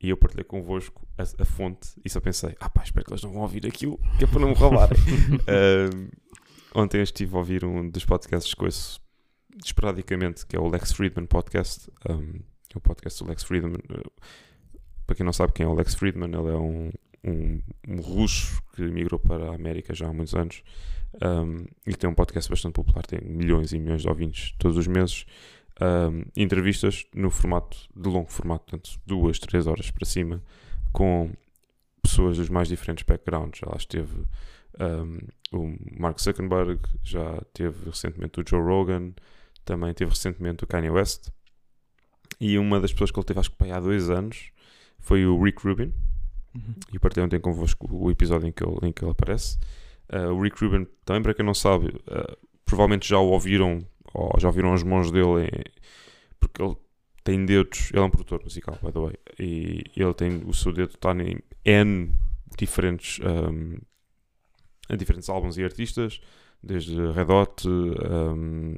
E 0.00 0.10
eu 0.10 0.16
partilhei 0.16 0.44
convosco 0.44 1.06
a, 1.18 1.22
a 1.22 1.44
fonte 1.44 1.90
e 2.04 2.10
só 2.10 2.20
pensei, 2.20 2.54
ah 2.60 2.70
pá, 2.70 2.82
espero 2.84 3.04
que 3.04 3.12
eles 3.12 3.22
não 3.22 3.32
vão 3.32 3.42
ouvir 3.42 3.66
aquilo, 3.66 3.98
que 4.16 4.24
é 4.24 4.26
para 4.26 4.40
não 4.40 4.48
me 4.48 4.54
roubarem. 4.54 4.96
Ahm, 5.48 6.08
ontem 6.74 7.02
estive 7.02 7.34
a 7.34 7.38
ouvir 7.38 7.64
um 7.64 7.88
dos 7.88 8.04
podcasts 8.04 8.54
que 8.54 8.64
ouço 8.64 9.00
esporadicamente, 9.64 10.46
que 10.46 10.54
é 10.54 10.60
o 10.60 10.68
Lex 10.68 10.92
Friedman 10.92 11.26
Podcast. 11.26 11.90
Um, 12.08 12.40
é 12.72 12.78
o 12.78 12.80
podcast 12.80 13.24
do 13.24 13.28
Lex 13.28 13.42
Friedman. 13.42 13.74
Uh, 13.90 14.12
para 15.06 15.16
quem 15.16 15.26
não 15.26 15.32
sabe 15.32 15.52
quem 15.52 15.66
é 15.66 15.68
o 15.68 15.74
Lex 15.74 15.94
Friedman, 15.94 16.28
ele 16.28 16.50
é 16.50 16.56
um, 16.56 16.90
um, 17.24 17.62
um 17.88 18.00
russo 18.00 18.62
que 18.74 18.82
migrou 18.82 19.18
para 19.18 19.50
a 19.50 19.54
América 19.54 19.94
já 19.94 20.06
há 20.06 20.12
muitos 20.12 20.34
anos 20.34 20.62
um, 21.22 21.64
e 21.86 21.96
tem 21.96 22.08
um 22.08 22.14
podcast 22.14 22.48
bastante 22.50 22.74
popular, 22.74 23.04
tem 23.06 23.20
milhões 23.22 23.72
e 23.72 23.78
milhões 23.78 24.02
de 24.02 24.08
ouvintes 24.08 24.54
todos 24.58 24.76
os 24.76 24.86
meses. 24.86 25.24
Um, 25.80 26.24
entrevistas 26.36 27.06
no 27.14 27.30
formato 27.30 27.78
de 27.94 28.08
longo 28.08 28.30
formato, 28.30 28.64
portanto, 28.64 29.00
duas, 29.06 29.38
três 29.38 29.66
horas 29.66 29.90
para 29.92 30.04
cima, 30.04 30.42
com 30.92 31.30
pessoas 32.02 32.36
dos 32.36 32.48
mais 32.48 32.68
diferentes 32.68 33.04
backgrounds. 33.04 33.60
Já 33.60 33.68
lá 33.68 33.76
esteve 33.76 34.24
um, 34.80 35.18
o 35.52 35.76
Mark 36.00 36.20
Zuckerberg, 36.20 36.80
já 37.02 37.40
teve 37.52 37.90
recentemente 37.90 38.40
o 38.40 38.44
Joe 38.46 38.60
Rogan, 38.60 39.12
também 39.64 39.92
teve 39.94 40.10
recentemente 40.10 40.64
o 40.64 40.66
Kanye 40.66 40.90
West. 40.90 41.28
E 42.40 42.58
uma 42.58 42.80
das 42.80 42.92
pessoas 42.92 43.10
que 43.10 43.18
ele 43.18 43.26
teve, 43.26 43.40
acho 43.40 43.50
que 43.50 43.70
há 43.70 43.80
dois 43.80 44.10
anos, 44.10 44.50
foi 44.98 45.26
o 45.26 45.42
Rick 45.42 45.66
Rubin. 45.66 45.92
Uhum. 46.54 46.74
E 46.92 46.98
partilhei 46.98 47.26
ontem 47.26 47.40
convosco 47.40 47.88
o 47.90 48.10
episódio 48.10 48.48
em 48.48 48.52
que 48.52 48.64
ele, 48.64 48.78
em 48.82 48.92
que 48.92 49.04
ele 49.04 49.12
aparece. 49.12 49.58
Uh, 50.12 50.32
o 50.32 50.42
Rick 50.42 50.62
Rubin, 50.64 50.86
também 51.04 51.22
para 51.22 51.34
quem 51.34 51.44
não 51.44 51.54
sabe, 51.54 51.88
uh, 51.88 52.36
provavelmente 52.64 53.08
já 53.08 53.18
o 53.18 53.28
ouviram, 53.28 53.84
ou 54.14 54.32
já 54.38 54.48
ouviram 54.48 54.72
as 54.72 54.82
mãos 54.82 55.10
dele, 55.10 55.50
porque 56.40 56.62
ele 56.62 56.76
tem 57.24 57.44
dedos, 57.44 57.90
ele 57.92 58.00
é 58.00 58.04
um 58.04 58.10
produtor 58.10 58.42
musical, 58.42 58.78
by 58.82 58.90
the 58.92 58.98
way, 59.00 59.14
e 59.38 59.84
ele 59.96 60.14
tem, 60.14 60.42
o 60.46 60.54
seu 60.54 60.72
dedo 60.72 60.94
está 60.94 61.12
em 61.12 61.38
N 61.64 62.12
diferentes, 62.56 63.20
um, 63.20 63.76
em 64.90 64.96
diferentes 64.96 65.28
álbuns 65.28 65.58
e 65.58 65.64
artistas, 65.64 66.20
desde 66.62 66.94
Red 67.12 67.30
Hot, 67.30 67.68
um, 67.68 68.74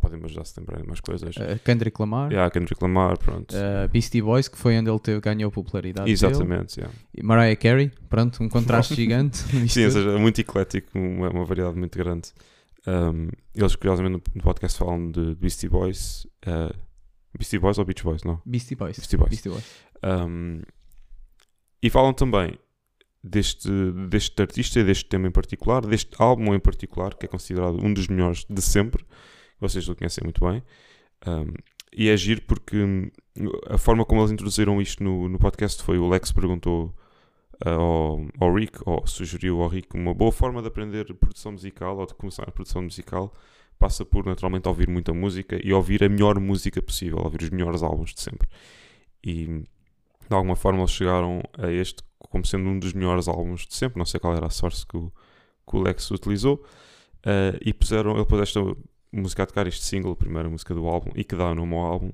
podem-me 0.00 0.24
ajudar 0.24 0.44
se 0.44 0.58
lembrarem 0.58 0.86
mais 0.86 1.00
coisas. 1.00 1.36
Uh, 1.36 1.58
Kendrick 1.64 2.00
Lamar, 2.00 2.30
Yeah, 2.32 2.50
Kendrick 2.50 2.82
Lamar, 2.82 3.18
pronto. 3.18 3.54
uh, 3.54 3.88
Beastie 3.88 4.22
Boys, 4.22 4.48
que 4.48 4.56
foi 4.56 4.78
onde 4.78 4.90
ele 4.90 4.98
teve, 4.98 5.20
ganhou 5.20 5.50
popularidade. 5.50 6.10
Exatamente, 6.10 6.78
yeah. 6.80 6.94
Mariah 7.22 7.56
Carey, 7.56 7.90
pronto, 8.08 8.42
um 8.42 8.48
contraste 8.48 8.94
gigante. 8.96 9.38
Sim, 9.68 9.84
ou 9.84 9.90
seja, 9.90 10.18
muito 10.18 10.40
eclético, 10.40 10.98
uma, 10.98 11.30
uma 11.30 11.44
variedade 11.44 11.78
muito 11.78 11.96
grande. 11.98 12.30
Um, 12.86 13.28
eles, 13.54 13.76
curiosamente, 13.76 14.22
no, 14.34 14.42
podcast 14.42 14.78
falam 14.78 15.10
de 15.10 15.34
Beastie 15.34 15.68
Boys. 15.68 16.26
uh, 16.46 16.74
Beastie 17.36 17.58
Boys 17.58 17.78
ou 17.78 17.84
Beach 17.84 18.02
Boys? 18.02 18.24
Não. 18.24 18.40
Beastie 18.44 18.74
Boys. 18.74 18.96
Beastie 18.96 19.16
Boys. 19.16 19.30
Beastie 19.30 19.48
Boys. 19.48 19.64
Um, 20.02 20.62
e 21.82 21.90
falam 21.90 22.12
também 22.12 22.58
deste, 23.22 23.68
deste 24.08 24.40
artista 24.40 24.80
e 24.80 24.84
deste 24.84 25.06
tema 25.06 25.28
em 25.28 25.30
particular, 25.30 25.84
deste 25.84 26.10
álbum 26.18 26.54
em 26.54 26.60
particular, 26.60 27.14
que 27.14 27.26
é 27.26 27.28
considerado 27.28 27.84
um 27.84 27.92
dos 27.92 28.08
melhores 28.08 28.44
de 28.48 28.62
sempre. 28.62 29.04
Vocês 29.58 29.88
o 29.88 29.94
conhecem 29.94 30.24
muito 30.24 30.44
bem. 30.44 30.62
Um, 31.26 31.52
e 31.92 32.08
é 32.08 32.16
giro 32.16 32.42
porque 32.42 32.76
hum, 32.76 33.10
a 33.68 33.76
forma 33.76 34.04
como 34.04 34.20
eles 34.20 34.32
introduziram 34.32 34.80
isto 34.80 35.02
no, 35.02 35.28
no 35.28 35.38
podcast 35.38 35.82
foi 35.82 35.98
o 35.98 36.08
Lex 36.08 36.32
perguntou 36.32 36.94
ao, 37.64 38.26
ao 38.38 38.54
Rick, 38.54 38.78
ou 38.86 39.06
sugeriu 39.06 39.62
ao 39.62 39.68
Rick, 39.68 39.96
uma 39.96 40.14
boa 40.14 40.32
forma 40.32 40.62
de 40.62 40.68
aprender 40.68 41.12
produção 41.14 41.52
musical 41.52 41.98
ou 41.98 42.06
de 42.06 42.14
começar 42.14 42.48
a 42.48 42.52
produção 42.52 42.82
musical 42.82 43.32
passa 43.78 44.04
por 44.04 44.26
naturalmente 44.26 44.68
ouvir 44.68 44.88
muita 44.88 45.14
música 45.14 45.58
e 45.64 45.72
ouvir 45.72 46.04
a 46.04 46.08
melhor 46.08 46.38
música 46.38 46.82
possível, 46.82 47.18
ouvir 47.18 47.42
os 47.42 47.50
melhores 47.50 47.82
álbuns 47.82 48.12
de 48.12 48.20
sempre. 48.20 48.46
E 49.24 49.46
de 49.46 50.36
alguma 50.36 50.54
forma 50.54 50.80
eles 50.80 50.90
chegaram 50.90 51.42
a 51.58 51.70
este 51.72 52.02
como 52.28 52.44
sendo 52.44 52.68
um 52.68 52.78
dos 52.78 52.92
melhores 52.92 53.26
álbuns 53.26 53.66
de 53.66 53.74
sempre. 53.74 53.98
Não 53.98 54.04
sei 54.04 54.20
qual 54.20 54.34
era 54.34 54.46
a 54.46 54.50
source 54.50 54.86
que 54.86 54.96
o, 54.96 55.10
que 55.68 55.76
o 55.76 55.80
Lex 55.80 56.10
utilizou. 56.10 56.64
Uh, 57.20 57.56
e 57.60 57.72
puseram, 57.72 58.16
ele 58.16 58.26
pôs 58.26 58.40
esta 58.42 58.60
música 59.12 59.42
a 59.42 59.46
tocar, 59.46 59.66
este 59.66 59.84
single, 59.84 60.12
a 60.12 60.16
primeira 60.16 60.48
música 60.48 60.74
do 60.74 60.86
álbum, 60.86 61.10
e 61.14 61.24
que 61.24 61.34
dá 61.34 61.50
o 61.50 61.54
nome 61.54 61.74
ao 61.74 61.80
álbum. 61.80 62.12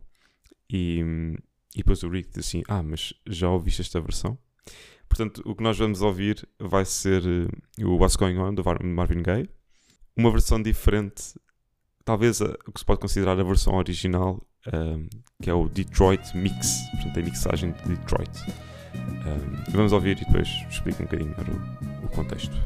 E, 0.70 1.00
e 1.74 1.78
depois 1.78 2.02
o 2.02 2.08
Rick 2.08 2.28
disse 2.28 2.58
assim: 2.58 2.62
Ah, 2.68 2.82
mas 2.82 3.12
já 3.26 3.50
ouviste 3.50 3.82
esta 3.82 4.00
versão? 4.00 4.38
Portanto, 5.16 5.42
o 5.46 5.54
que 5.54 5.62
nós 5.62 5.78
vamos 5.78 6.02
ouvir 6.02 6.46
vai 6.58 6.84
ser 6.84 7.22
uh, 7.22 7.88
o 7.88 7.96
What's 7.96 8.16
Going 8.16 8.38
On 8.38 8.52
do 8.54 8.62
Marvin 8.84 9.22
Gaye, 9.22 9.48
uma 10.16 10.30
versão 10.30 10.60
diferente, 10.62 11.34
talvez 12.04 12.40
o 12.40 12.72
que 12.72 12.80
se 12.80 12.84
pode 12.84 13.00
considerar 13.00 13.38
a 13.40 13.42
versão 13.42 13.74
original 13.74 14.46
um, 14.72 15.08
que 15.42 15.48
é 15.48 15.54
o 15.54 15.68
Detroit 15.68 16.36
Mix, 16.36 16.80
portanto, 16.92 17.18
a 17.18 17.22
mixagem 17.22 17.72
de 17.72 17.96
Detroit. 17.96 18.30
Um, 18.94 19.72
vamos 19.72 19.92
ouvir 19.92 20.20
e 20.20 20.24
depois 20.24 20.48
explico 20.70 21.02
um 21.02 21.06
bocadinho 21.06 21.30
melhor 21.30 21.48
o, 22.02 22.06
o 22.06 22.08
contexto. 22.08 22.56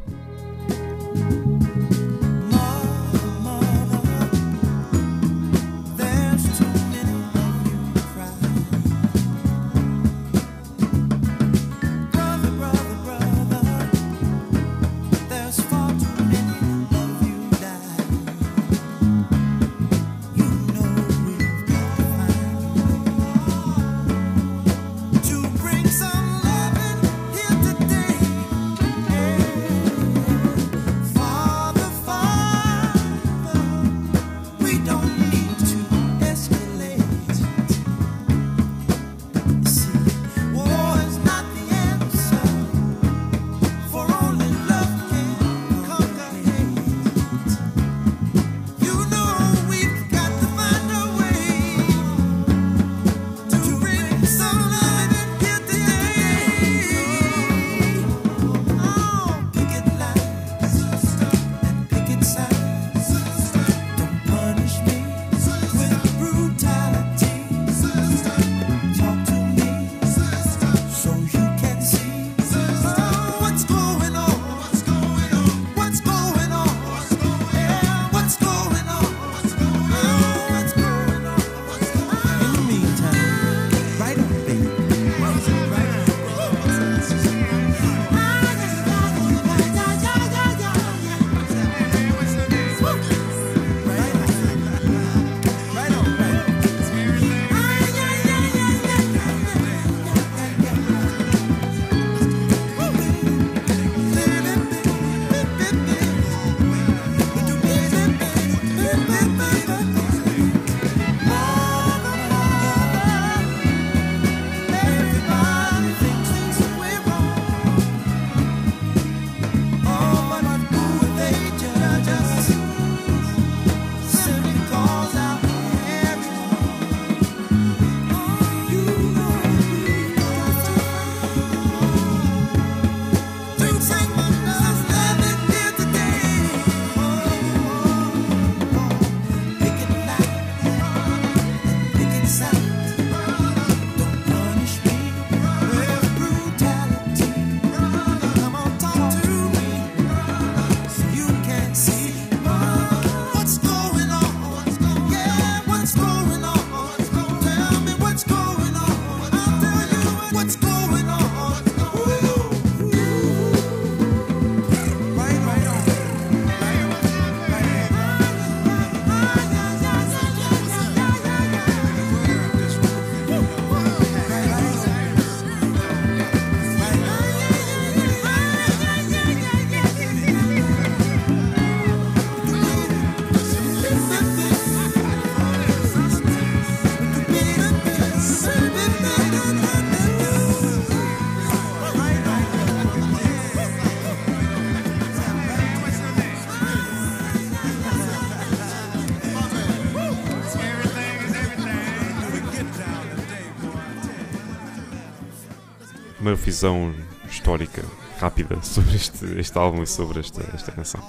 Visão 206.50 206.92
histórica 207.28 207.80
rápida 208.18 208.60
sobre 208.66 208.96
este, 208.96 209.24
este 209.38 209.56
álbum 209.56 209.84
e 209.84 209.86
sobre 209.86 210.18
esta, 210.18 210.42
esta 210.52 210.72
canção. 210.72 211.00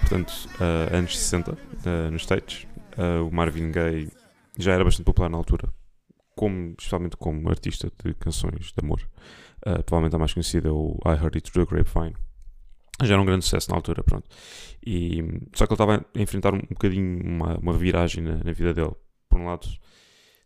Portanto, 0.00 0.32
ah, 0.58 0.96
anos 0.96 1.16
60, 1.16 1.56
ah, 1.86 2.10
nos 2.10 2.22
States, 2.22 2.66
ah, 2.98 3.22
o 3.22 3.30
Marvin 3.30 3.70
Gaye 3.70 4.10
já 4.58 4.72
era 4.72 4.82
bastante 4.82 5.06
popular 5.06 5.30
na 5.30 5.38
altura, 5.38 5.72
como, 6.34 6.74
especialmente 6.76 7.16
como 7.16 7.48
artista 7.48 7.92
de 8.04 8.12
canções 8.14 8.72
de 8.72 8.84
amor. 8.84 9.08
Provavelmente 9.86 10.16
a 10.16 10.18
mais 10.18 10.34
conhecida 10.34 10.68
é 10.68 10.72
o 10.72 10.98
I 11.06 11.10
Heard 11.10 11.36
It 11.36 11.52
Through 11.52 11.68
the 11.68 11.76
Grapevine. 11.76 12.16
Já 13.04 13.14
era 13.14 13.22
um 13.22 13.24
grande 13.24 13.44
sucesso 13.44 13.70
na 13.70 13.76
altura, 13.76 14.02
pronto. 14.02 14.28
E, 14.84 15.22
só 15.54 15.64
que 15.64 15.72
ele 15.72 15.80
estava 15.80 16.04
a 16.12 16.20
enfrentar 16.20 16.54
um, 16.54 16.58
bocadinho 16.58 17.24
uma, 17.24 17.56
uma 17.56 17.72
viragem 17.72 18.24
na, 18.24 18.42
na 18.42 18.52
vida 18.52 18.74
dele. 18.74 18.96
Por 19.28 19.38
um 19.38 19.46
lado, 19.46 19.68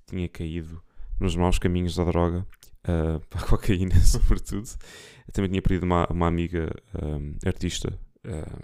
tinha 0.07 0.29
caído 0.29 0.83
nos 1.21 1.35
maus 1.37 1.59
caminhos 1.59 1.97
da 1.97 2.05
droga, 2.05 2.47
ah, 2.85 3.21
para 3.31 3.41
a 3.41 3.47
cocaína, 3.47 3.95
sobretudo. 4.05 4.69
Eu 5.27 5.33
também 5.33 5.51
tinha 5.51 5.63
perdido 5.63 5.85
uma, 5.85 6.07
uma 6.11 6.27
amiga 6.27 6.71
ah, 6.95 7.49
artista, 7.49 7.99
ah, 8.25 8.59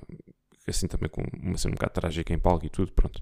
assim 0.67 0.87
também 0.87 1.09
com 1.09 1.23
uma 1.41 1.57
cena 1.59 1.73
um 1.73 1.75
bocado 1.75 1.93
trágica 1.95 2.33
em 2.33 2.39
palco 2.39 2.65
e 2.67 2.71
tudo, 2.71 2.93
pronto. 2.93 3.21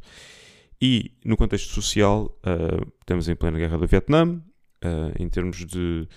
E 0.83 1.17
no 1.25 1.37
contexto 1.37 1.69
social, 1.73 2.39
ah, 2.43 2.85
estamos 3.01 3.29
em 3.29 3.37
plena 3.37 3.59
guerra 3.59 3.79
do 3.79 3.87
Vietnã, 3.87 4.43
ah, 4.83 5.13
em 5.19 5.29
termos 5.29 5.65
de, 5.67 6.09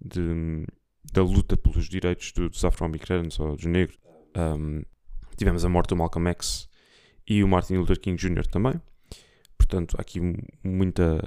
de- 0.00 0.66
da 1.12 1.22
luta 1.22 1.56
pelos 1.56 1.88
direitos 1.88 2.32
do- 2.32 2.48
dos 2.48 2.64
afro-imigrantes 2.64 3.38
ou 3.40 3.54
dos 3.56 3.64
negros. 3.66 3.98
Um, 4.36 4.82
tivemos 5.36 5.64
a 5.64 5.68
morte 5.68 5.88
do 5.90 5.96
Malcolm 5.96 6.28
X 6.30 6.68
e 7.28 7.42
o 7.44 7.48
Martin 7.48 7.74
Luther 7.74 7.98
King 8.00 8.16
Jr. 8.16 8.46
também. 8.46 8.74
Portanto, 9.58 9.94
há 9.98 10.00
aqui 10.00 10.20
mu- 10.20 10.38
muita 10.64 11.22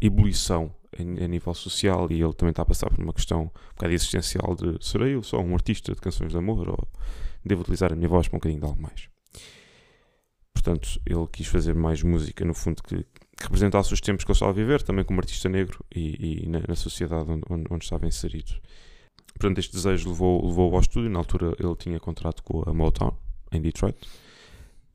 ebulição 0.00 0.74
a 0.98 1.02
nível 1.28 1.54
social 1.54 2.08
e 2.10 2.20
ele 2.20 2.32
também 2.34 2.50
está 2.50 2.62
a 2.62 2.66
passar 2.66 2.90
por 2.90 3.02
uma 3.02 3.12
questão 3.12 3.42
um 3.44 3.68
bocado 3.74 3.92
existencial 3.92 4.54
de 4.56 4.76
serei 4.84 5.14
eu 5.14 5.22
só 5.22 5.38
um 5.40 5.54
artista 5.54 5.94
de 5.94 6.00
canções 6.00 6.32
de 6.32 6.38
amor 6.38 6.68
ou 6.68 6.88
devo 7.44 7.60
utilizar 7.62 7.92
a 7.92 7.96
minha 7.96 8.08
voz 8.08 8.26
para 8.28 8.36
um 8.36 8.40
bocadinho 8.40 8.60
de 8.60 8.66
algo 8.66 8.82
mais. 8.82 9.08
Portanto, 10.52 11.00
ele 11.06 11.26
quis 11.32 11.46
fazer 11.46 11.74
mais 11.74 12.02
música, 12.02 12.44
no 12.44 12.52
fundo, 12.54 12.82
que, 12.82 12.96
que 13.04 13.42
representasse 13.44 13.94
os 13.94 14.00
tempos 14.00 14.24
que 14.24 14.30
ele 14.30 14.36
estava 14.36 14.50
a 14.50 14.54
viver, 14.54 14.82
também 14.82 15.04
como 15.04 15.20
artista 15.20 15.48
negro 15.48 15.82
e, 15.94 16.44
e 16.44 16.48
na, 16.48 16.60
na 16.68 16.74
sociedade 16.74 17.30
onde, 17.30 17.42
onde- 17.48 17.66
onde 17.70 17.84
estava 17.84 18.06
inserido. 18.06 18.52
Portanto, 19.38 19.58
este 19.58 19.72
desejo 19.72 20.10
levou- 20.10 20.44
levou-o 20.46 20.74
ao 20.74 20.80
estúdio. 20.80 21.08
Na 21.08 21.18
altura, 21.20 21.54
ele 21.58 21.74
tinha 21.76 21.98
contrato 21.98 22.42
com 22.42 22.62
a 22.68 22.74
Motown, 22.74 23.16
em 23.52 23.60
Detroit. 23.62 23.96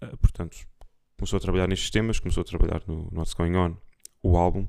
Uh, 0.03 0.15
portanto, 0.17 0.57
começou 1.17 1.37
a 1.37 1.39
trabalhar 1.39 1.67
nestes 1.67 1.89
temas, 1.89 2.19
começou 2.19 2.41
a 2.41 2.45
trabalhar 2.45 2.83
no, 2.85 3.09
no 3.11 3.19
What's 3.19 3.33
Going 3.33 3.55
On. 3.55 3.75
o 4.21 4.37
álbum, 4.37 4.67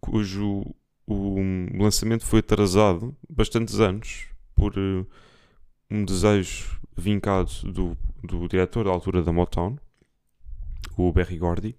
cujo 0.00 0.64
o 1.06 1.38
lançamento 1.78 2.24
foi 2.24 2.40
atrasado 2.40 3.16
bastantes 3.28 3.78
anos 3.78 4.26
por 4.54 4.74
eh, 4.76 5.04
um 5.90 6.04
desejo 6.04 6.80
vincado 6.96 7.50
do, 7.64 7.96
do 8.24 8.48
diretor 8.48 8.84
da 8.84 8.90
altura 8.90 9.22
da 9.22 9.32
Motown, 9.32 9.78
o 10.96 11.12
Berry 11.12 11.38
Gordy, 11.38 11.76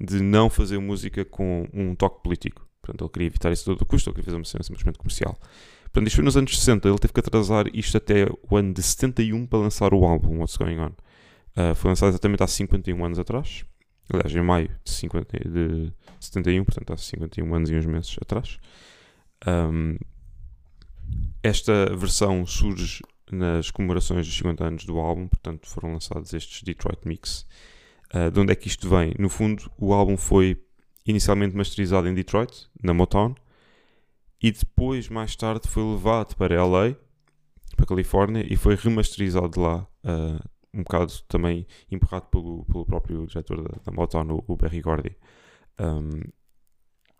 de 0.00 0.22
não 0.22 0.48
fazer 0.48 0.78
música 0.78 1.24
com 1.24 1.68
um 1.72 1.94
toque 1.94 2.22
político. 2.22 2.66
Portanto, 2.80 3.02
ele 3.02 3.10
queria 3.10 3.26
evitar 3.26 3.52
isso 3.52 3.70
a 3.70 3.74
todo 3.74 3.86
custo, 3.86 4.08
ele 4.08 4.14
queria 4.14 4.26
fazer 4.26 4.36
uma 4.36 4.44
cena 4.44 4.62
simplesmente 4.62 4.98
comercial. 4.98 5.36
Portanto, 5.84 6.06
isto 6.06 6.16
foi 6.16 6.24
nos 6.24 6.36
anos 6.36 6.58
60, 6.58 6.88
ele 6.88 6.98
teve 6.98 7.12
que 7.12 7.20
atrasar 7.20 7.66
isto 7.72 7.96
até 7.96 8.26
o 8.50 8.56
ano 8.56 8.72
de 8.72 8.82
71 8.82 9.46
para 9.46 9.58
lançar 9.58 9.94
o 9.94 10.04
álbum 10.04 10.38
What's 10.38 10.56
Going 10.56 10.78
On. 10.78 10.92
Uh, 11.56 11.74
foi 11.74 11.90
lançado 11.90 12.08
exatamente 12.08 12.42
há 12.42 12.46
51 12.46 13.04
anos 13.04 13.18
atrás. 13.18 13.64
Aliás, 14.12 14.34
em 14.34 14.42
maio 14.42 14.68
de, 14.84 14.90
50, 14.90 15.38
de 15.48 15.92
71, 16.20 16.64
portanto 16.64 16.92
há 16.92 16.96
51 16.96 17.54
anos 17.54 17.70
e 17.70 17.74
uns 17.74 17.86
meses 17.86 18.16
atrás. 18.20 18.58
Um, 19.46 19.96
esta 21.42 21.94
versão 21.96 22.44
surge 22.46 23.02
nas 23.30 23.70
comemorações 23.70 24.26
dos 24.26 24.36
50 24.36 24.64
anos 24.64 24.84
do 24.84 24.98
álbum, 24.98 25.28
portanto 25.28 25.68
foram 25.68 25.92
lançados 25.92 26.32
estes 26.32 26.62
Detroit 26.62 27.00
Mix. 27.04 27.46
Uh, 28.14 28.30
de 28.30 28.40
onde 28.40 28.52
é 28.52 28.54
que 28.54 28.68
isto 28.68 28.88
vem? 28.88 29.14
No 29.18 29.28
fundo, 29.28 29.70
o 29.78 29.92
álbum 29.92 30.16
foi 30.16 30.62
inicialmente 31.06 31.56
masterizado 31.56 32.08
em 32.08 32.14
Detroit, 32.14 32.68
na 32.82 32.94
Motown, 32.94 33.34
e 34.42 34.52
depois, 34.52 35.08
mais 35.08 35.34
tarde, 35.36 35.68
foi 35.68 35.82
levado 35.82 36.36
para 36.36 36.62
LA, 36.62 36.94
para 37.76 37.86
Califórnia, 37.86 38.44
e 38.48 38.56
foi 38.56 38.74
remasterizado 38.74 39.60
lá, 39.60 39.86
uh, 40.04 40.48
um 40.74 40.82
bocado 40.82 41.12
também 41.28 41.66
empurrado 41.90 42.26
pelo, 42.26 42.64
pelo 42.64 42.84
próprio 42.84 43.26
diretor 43.26 43.62
da, 43.62 43.80
da 43.84 43.92
Motown, 43.92 44.42
o, 44.46 44.56
Berry 44.56 44.80
Gordy. 44.80 45.16
Um, 45.80 46.20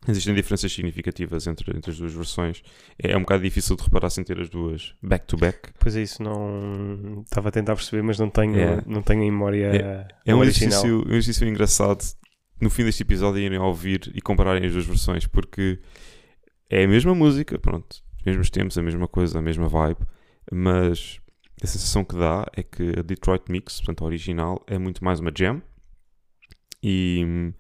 existem 0.07 0.35
diferenças 0.35 0.73
significativas 0.73 1.47
entre, 1.47 1.77
entre 1.77 1.91
as 1.91 1.99
duas 1.99 2.13
versões. 2.13 2.63
É, 3.03 3.13
é 3.13 3.17
um 3.17 3.21
bocado 3.21 3.43
difícil 3.43 3.77
de 3.77 3.83
reparar 3.85 4.11
sem 4.11 4.23
ter 4.25 4.39
as 4.41 4.49
duas 4.49 4.95
back-to-back. 5.03 5.73
Pois 5.79 5.97
é, 5.97 6.03
isso 6.03 6.23
não. 6.23 7.23
Estava 7.23 7.49
a 7.49 7.53
tentar 7.53 7.75
perceber, 7.75 8.03
mas 8.03 8.19
não 8.19 8.29
tenho, 8.29 8.59
É. 8.59 8.83
não 8.87 9.03
tenho 9.03 9.23
em 9.23 9.31
memória 9.31 10.07
É 10.25 10.35
um 10.35 10.39
original. 10.39 10.69
exercício, 10.69 10.99
um 11.07 11.11
exercício 11.13 11.49
engraçado 11.49 12.05
no 12.61 12.71
fim 12.71 12.85
deste 12.85 13.03
episódio 13.03 13.41
irem 13.41 13.59
ouvir 13.59 14.11
e 14.15 14.21
compararem 14.21 14.65
as 14.67 14.73
duas 14.73 14.87
versões, 14.87 15.27
porque 15.27 15.81
é 16.71 16.85
a 16.85 16.89
mesma 16.89 17.15
música, 17.15 17.59
pronto, 17.59 18.03
mesmos 18.25 18.49
tempos, 18.51 18.79
a 18.79 18.83
mesma 18.83 19.07
coisa, 19.09 19.39
a 19.39 19.43
mesma 19.43 19.69
vibe, 19.69 20.01
mas 20.53 21.21
a 21.65 21.67
sensação 21.67 22.05
que 22.05 22.15
dá 22.15 22.47
é 22.53 22.63
que 22.63 22.99
a 22.99 23.03
Detroit 23.03 23.45
Mix, 23.49 23.79
portanto 23.79 24.05
a 24.05 24.07
original, 24.07 24.63
é 24.67 24.79
muito 24.79 25.03
mais 25.03 25.19
uma 25.19 25.33
jam 25.35 25.63
e 26.83 27.25
hum, 27.25 27.55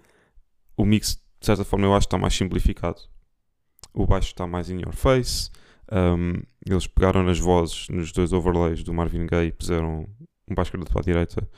o 0.76 0.84
mix, 0.84 1.14
de 1.40 1.46
certa 1.46 1.64
forma, 1.64 1.86
eu 1.86 1.94
acho 1.94 2.06
que 2.06 2.08
está 2.08 2.18
mais 2.18 2.34
simplificado. 2.34 3.00
O 3.94 4.06
baixo 4.06 4.28
está 4.28 4.46
mais 4.46 4.68
in 4.68 4.80
your 4.80 4.92
face. 4.92 5.50
um, 5.90 6.42
eles 6.66 6.86
pegaram 6.86 7.22
nas 7.22 7.38
vozes, 7.38 7.88
nos 7.88 8.12
dois 8.12 8.32
overlays 8.34 8.82
do 8.82 8.92
Marvin 8.92 9.26
Gaye 9.26 9.48
e 9.48 9.52
puseram 9.52 10.06
um 10.50 10.54
baixo 10.54 10.70
para 10.70 11.00
a 11.00 11.02
direita 11.02 11.48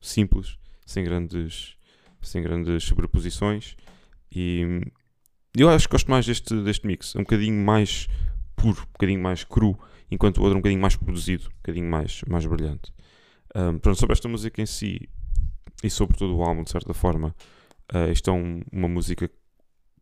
simples, 0.00 0.58
sem 0.84 1.02
grandes, 1.02 1.76
sem 2.22 2.40
grandes 2.40 2.84
sobreposições. 2.84 3.76
E 4.30 4.64
hum, 4.64 4.80
eu 5.56 5.68
acho 5.68 5.88
que 5.88 5.92
gosto 5.92 6.08
mais 6.08 6.24
deste, 6.24 6.54
deste 6.62 6.86
mix. 6.86 7.16
É 7.16 7.18
um 7.18 7.22
bocadinho 7.22 7.64
mais 7.64 8.06
puro, 8.54 8.82
um 8.82 8.92
bocadinho 8.92 9.20
mais 9.20 9.42
cru, 9.42 9.76
enquanto 10.10 10.38
o 10.38 10.42
outro 10.42 10.56
é 10.56 10.58
um 10.58 10.60
bocadinho 10.60 10.80
mais 10.80 10.96
produzido, 10.96 11.46
um 11.48 11.56
bocadinho 11.56 11.90
mais, 11.90 12.22
mais 12.28 12.46
brilhante. 12.46 12.92
Um, 13.54 13.78
pronto, 13.78 13.98
sobre 13.98 14.12
esta 14.12 14.28
música 14.28 14.60
em 14.60 14.66
si 14.66 15.08
e 15.82 15.90
sobre 15.90 16.16
todo 16.16 16.36
o 16.36 16.42
álbum, 16.42 16.62
de 16.62 16.70
certa 16.70 16.92
forma, 16.94 17.34
uh, 17.94 18.10
isto 18.12 18.30
é 18.30 18.32
um- 18.32 18.62
uma 18.72 18.88
música 18.88 19.30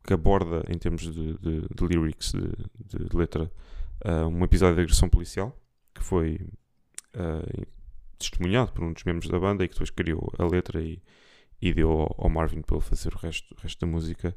que 0.06 0.12
aborda, 0.12 0.62
em 0.68 0.76
termos 0.78 1.02
de, 1.02 1.38
de, 1.38 1.60
de 1.62 1.86
lyrics, 1.86 2.32
de, 2.32 2.98
de- 2.98 3.16
letra, 3.16 3.50
uh, 4.04 4.26
um 4.28 4.44
episódio 4.44 4.76
de 4.76 4.82
agressão 4.82 5.08
policial 5.08 5.58
que 5.94 6.02
foi 6.02 6.40
uh, 7.16 7.66
testemunhado 8.18 8.72
por 8.72 8.84
um 8.84 8.92
dos 8.92 9.04
membros 9.04 9.28
da 9.30 9.38
banda 9.38 9.64
e 9.64 9.68
que 9.68 9.74
depois 9.74 9.90
criou 9.90 10.32
a 10.38 10.44
letra 10.44 10.82
e, 10.82 11.00
e 11.60 11.72
deu 11.72 11.90
ao, 11.90 12.14
ao 12.18 12.28
Marvin 12.28 12.60
para 12.62 12.76
ele 12.76 12.84
fazer 12.84 13.14
o 13.14 13.18
resto, 13.18 13.54
o 13.54 13.60
resto 13.60 13.80
da 13.80 13.90
música. 13.90 14.36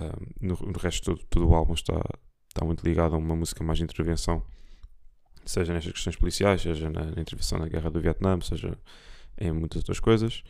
Um, 0.00 0.48
no, 0.48 0.54
no 0.72 0.78
resto, 0.78 1.04
todo, 1.04 1.24
todo 1.28 1.48
o 1.50 1.54
álbum 1.54 1.74
está, 1.74 2.00
está 2.48 2.64
muito 2.64 2.82
ligado 2.82 3.14
a 3.14 3.18
uma 3.18 3.36
música 3.36 3.62
mais 3.62 3.78
de 3.78 3.84
intervenção, 3.84 4.42
seja 5.44 5.72
nestas 5.72 5.92
questões 5.92 6.16
policiais, 6.16 6.62
seja 6.62 6.88
na, 6.90 7.04
na 7.04 7.20
intervenção 7.20 7.58
na 7.58 7.68
guerra 7.68 7.90
do 7.90 8.00
Vietnã, 8.00 8.38
seja 8.40 8.76
em 9.38 9.52
muitas 9.52 9.78
outras 9.78 10.00
coisas. 10.00 10.42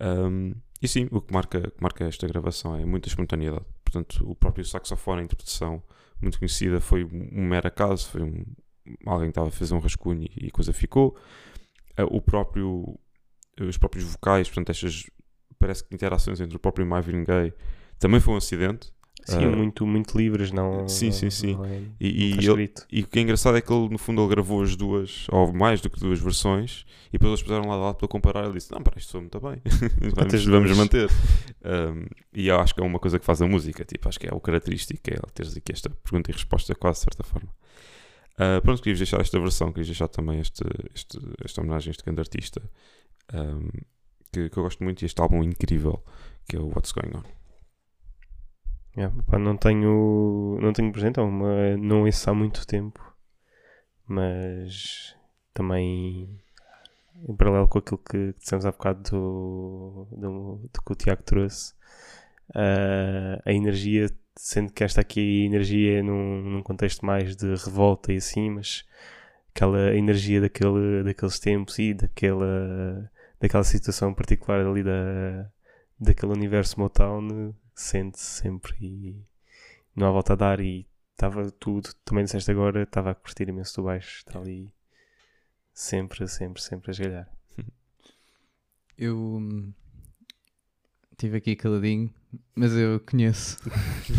Um, 0.00 0.54
e 0.80 0.88
sim, 0.88 1.08
o 1.10 1.20
que 1.20 1.32
marca, 1.32 1.60
que 1.60 1.82
marca 1.82 2.04
esta 2.04 2.26
gravação 2.26 2.74
é 2.74 2.84
muita 2.84 3.08
espontaneidade. 3.08 3.64
Portanto, 3.84 4.28
o 4.28 4.34
próprio 4.34 4.64
saxofone, 4.64 5.20
a 5.20 5.24
interpretação 5.24 5.82
muito 6.22 6.38
conhecida, 6.38 6.80
foi 6.80 7.04
um 7.04 7.46
mero 7.46 7.68
acaso, 7.68 8.08
foi 8.08 8.22
um, 8.22 8.44
alguém 9.06 9.26
que 9.26 9.32
estava 9.32 9.48
a 9.48 9.52
fazer 9.52 9.74
um 9.74 9.78
rascunho 9.78 10.28
e 10.36 10.46
a 10.46 10.50
coisa 10.50 10.72
ficou. 10.72 11.16
Uh, 11.98 12.16
o 12.16 12.20
próprio, 12.20 12.98
os 13.60 13.76
próprios 13.76 14.04
vocais, 14.04 14.48
portanto, 14.48 14.70
estas 14.70 15.04
parece 15.58 15.84
que 15.84 15.94
interações 15.94 16.40
entre 16.40 16.56
o 16.56 16.58
próprio 16.58 16.86
Marvin 16.86 17.22
Gaye 17.22 17.52
também 17.98 18.18
foi 18.18 18.34
um 18.34 18.38
acidente. 18.38 18.90
Sim, 19.24 19.44
Ah, 19.44 19.50
muito, 19.56 19.86
muito 19.86 20.16
livres, 20.16 20.50
não. 20.50 20.88
sim, 20.88 21.10
sim, 21.12 21.30
sim. 21.30 21.58
é- 21.64 21.82
E, 22.00 22.34
e 22.34 22.46
ele- 22.48 22.72
e 22.90 23.02
o 23.02 23.06
que 23.06 23.18
é 23.18 23.22
engraçado 23.22 23.56
é 23.56 23.60
que 23.60 23.72
ele, 23.72 23.88
no 23.88 23.98
fundo, 23.98 24.20
ele 24.22 24.28
gravou 24.30 24.62
as 24.62 24.74
duas, 24.76 25.26
ou 25.30 25.52
mais 25.52 25.80
do 25.80 25.88
que 25.90 26.00
duas 26.00 26.18
versões, 26.20 26.84
e 27.08 27.12
depois 27.12 27.30
eles 27.30 27.42
puseram 27.42 27.68
lá 27.68 27.74
de 27.76 27.82
lado 27.82 27.96
para 27.96 28.08
comparar. 28.08 28.44
Ele 28.44 28.54
disse: 28.54 28.72
Não, 28.72 28.82
para 28.82 28.98
isto 28.98 29.10
soa 29.12 29.20
muito 29.20 29.38
bem, 29.40 29.60
vamos, 30.14 30.44
vamos 30.46 30.76
manter. 30.76 31.10
Um, 31.64 32.06
e 32.32 32.48
eu 32.48 32.58
acho 32.60 32.74
que 32.74 32.80
é 32.80 32.84
uma 32.84 32.98
coisa 32.98 33.18
que 33.18 33.24
faz 33.24 33.40
a 33.42 33.46
música, 33.46 33.84
tipo, 33.84 34.08
acho 34.08 34.18
que 34.18 34.26
é 34.26 34.30
o 34.34 34.40
característico, 34.40 35.00
é 35.10 35.16
teres 35.34 35.56
aqui 35.56 35.72
esta 35.72 35.90
pergunta 35.90 36.30
e 36.30 36.34
resposta, 36.34 36.74
quase 36.74 37.00
de 37.00 37.04
certa 37.04 37.22
forma. 37.22 37.48
Uh, 38.38 38.60
pronto, 38.62 38.80
queria 38.82 38.96
deixar 38.96 39.20
esta 39.20 39.38
versão, 39.38 39.68
queria 39.70 39.84
deixar 39.86 40.08
também 40.08 40.40
este, 40.40 40.64
este, 40.94 41.18
esta 41.44 41.60
homenagem 41.60 41.90
a 41.90 41.92
este 41.92 42.02
grande 42.04 42.20
artista 42.20 42.62
um, 43.34 43.68
que, 44.32 44.48
que 44.48 44.56
eu 44.56 44.62
gosto 44.62 44.82
muito 44.82 45.02
e 45.02 45.04
este 45.04 45.20
álbum 45.20 45.42
incrível 45.44 46.02
que 46.48 46.56
é 46.56 46.58
o 46.58 46.68
What's 46.68 46.92
Going 46.92 47.12
On. 47.16 47.22
Yeah, 48.96 49.14
pá, 49.26 49.38
não 49.38 49.56
tenho 49.56 50.58
não 50.60 50.72
tenho 50.72 50.92
presente, 50.92 51.20
é 51.20 51.22
uma, 51.22 51.76
não 51.76 52.02
ouço 52.04 52.28
há 52.28 52.34
muito 52.34 52.66
tempo, 52.66 53.00
mas 54.06 55.16
também 55.54 56.40
em 57.28 57.36
paralelo 57.36 57.68
com 57.68 57.78
aquilo 57.78 57.98
que 57.98 58.34
dissemos 58.38 58.66
há 58.66 58.72
bocado 58.72 59.02
do, 59.10 60.08
do, 60.10 60.70
do 60.72 60.82
que 60.84 60.92
o 60.92 60.94
Tiago 60.96 61.22
trouxe, 61.22 61.74
ah, 62.54 63.40
a 63.44 63.52
energia, 63.52 64.06
sendo 64.36 64.72
que 64.72 64.84
esta 64.84 65.00
aqui 65.00 65.44
energia 65.44 66.00
é 66.00 66.02
num, 66.02 66.42
num 66.42 66.62
contexto 66.62 67.04
mais 67.04 67.36
de 67.36 67.46
revolta 67.56 68.12
e 68.12 68.16
assim, 68.16 68.50
mas 68.50 68.84
aquela 69.54 69.94
energia 69.96 70.40
daquele, 70.40 71.04
daqueles 71.04 71.38
tempos 71.38 71.78
e 71.78 71.94
daquela, 71.94 73.10
daquela 73.40 73.64
situação 73.64 74.14
particular 74.14 74.66
ali 74.66 74.82
da, 74.82 75.50
daquele 75.98 76.32
universo 76.32 76.80
Motown 76.80 77.54
sente-se 77.80 78.42
sempre 78.42 78.74
e 78.80 79.24
não 79.94 80.08
há 80.08 80.10
volta 80.10 80.34
a 80.34 80.36
dar 80.36 80.60
e 80.60 80.86
estava 81.12 81.50
tudo, 81.50 81.92
também 82.04 82.24
disseste 82.24 82.50
agora, 82.50 82.82
estava 82.82 83.10
a 83.10 83.14
curtir 83.14 83.48
imenso 83.48 83.76
do 83.76 83.84
baixo, 83.84 84.18
está 84.18 84.38
ali 84.38 84.72
sempre, 85.72 86.26
sempre, 86.28 86.62
sempre 86.62 86.90
a 86.90 86.92
esgalhar. 86.92 87.28
Eu 88.96 89.16
hum, 89.16 89.72
estive 91.12 91.36
aqui 91.38 91.56
caladinho, 91.56 92.12
mas 92.54 92.72
eu 92.74 93.00
conheço 93.00 93.58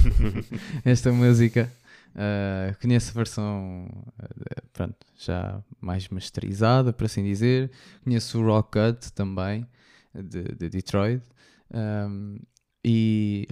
esta 0.84 1.12
música. 1.12 1.72
Ah, 2.16 2.76
conheço 2.82 3.12
a 3.12 3.14
versão 3.14 3.88
ah, 4.20 4.64
pronto, 4.74 4.97
já 5.18 5.64
mais 5.80 6.07
masterizada, 6.09 6.91
por 6.91 7.05
assim 7.05 7.24
dizer. 7.24 7.72
Conheço 8.03 8.39
o 8.39 8.45
Rock 8.45 8.72
Cut 8.72 9.14
também, 9.14 9.68
de, 10.14 10.43
de 10.55 10.70
Detroit. 10.70 11.24
Ahm, 11.74 12.38
e 12.84 13.48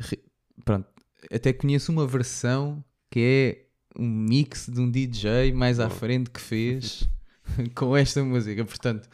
pronto, 0.65 0.87
até 1.31 1.53
conheço 1.53 1.91
uma 1.91 2.05
versão 2.07 2.83
que 3.11 3.19
é 3.19 3.99
um 3.99 4.07
mix 4.07 4.67
de 4.69 4.79
um 4.79 4.89
DJ 4.89 5.51
mais 5.53 5.79
à 5.79 5.89
frente 5.89 6.29
que 6.29 6.39
fez 6.39 7.07
com 7.75 7.95
esta 7.97 8.23
música. 8.23 8.63
Portanto, 8.65 9.09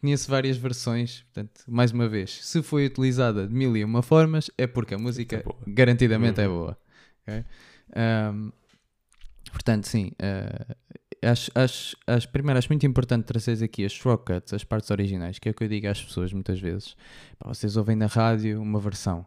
conheço 0.00 0.30
várias 0.30 0.56
versões. 0.56 1.22
Portanto, 1.32 1.62
mais 1.68 1.92
uma 1.92 2.08
vez, 2.08 2.44
se 2.44 2.62
foi 2.62 2.86
utilizada 2.86 3.46
de 3.46 3.52
mil 3.54 3.76
e 3.76 3.84
uma 3.84 4.02
formas, 4.02 4.50
é 4.56 4.66
porque 4.66 4.94
a 4.94 4.98
música 4.98 5.36
É 5.46 5.70
garantidamente 5.70 6.40
é 6.40 6.48
Uhum. 6.48 6.54
boa. 6.58 6.78
ok? 7.26 7.44
Ahm, 7.94 8.50
portanto, 9.52 9.86
sim, 9.88 10.12
ah, 10.20 10.76
acho, 11.30 11.50
acho, 11.54 11.96
acho, 12.06 12.28
primeiro 12.30 12.56
acho 12.58 12.68
muito 12.68 12.86
importante 12.86 13.24
trazer 13.24 13.62
aqui 13.64 13.84
as 13.84 13.92
shortcuts, 13.92 14.54
as 14.54 14.62
partes 14.64 14.90
originais, 14.90 15.38
que 15.38 15.48
é 15.48 15.52
o 15.52 15.54
que 15.54 15.64
eu 15.64 15.68
digo 15.68 15.88
às 15.88 16.02
pessoas 16.02 16.32
muitas 16.32 16.60
vezes. 16.60 16.94
Pá, 17.38 17.48
vocês 17.48 17.76
ouvem 17.76 17.96
na 17.96 18.06
rádio 18.06 18.62
uma 18.62 18.78
versão. 18.78 19.26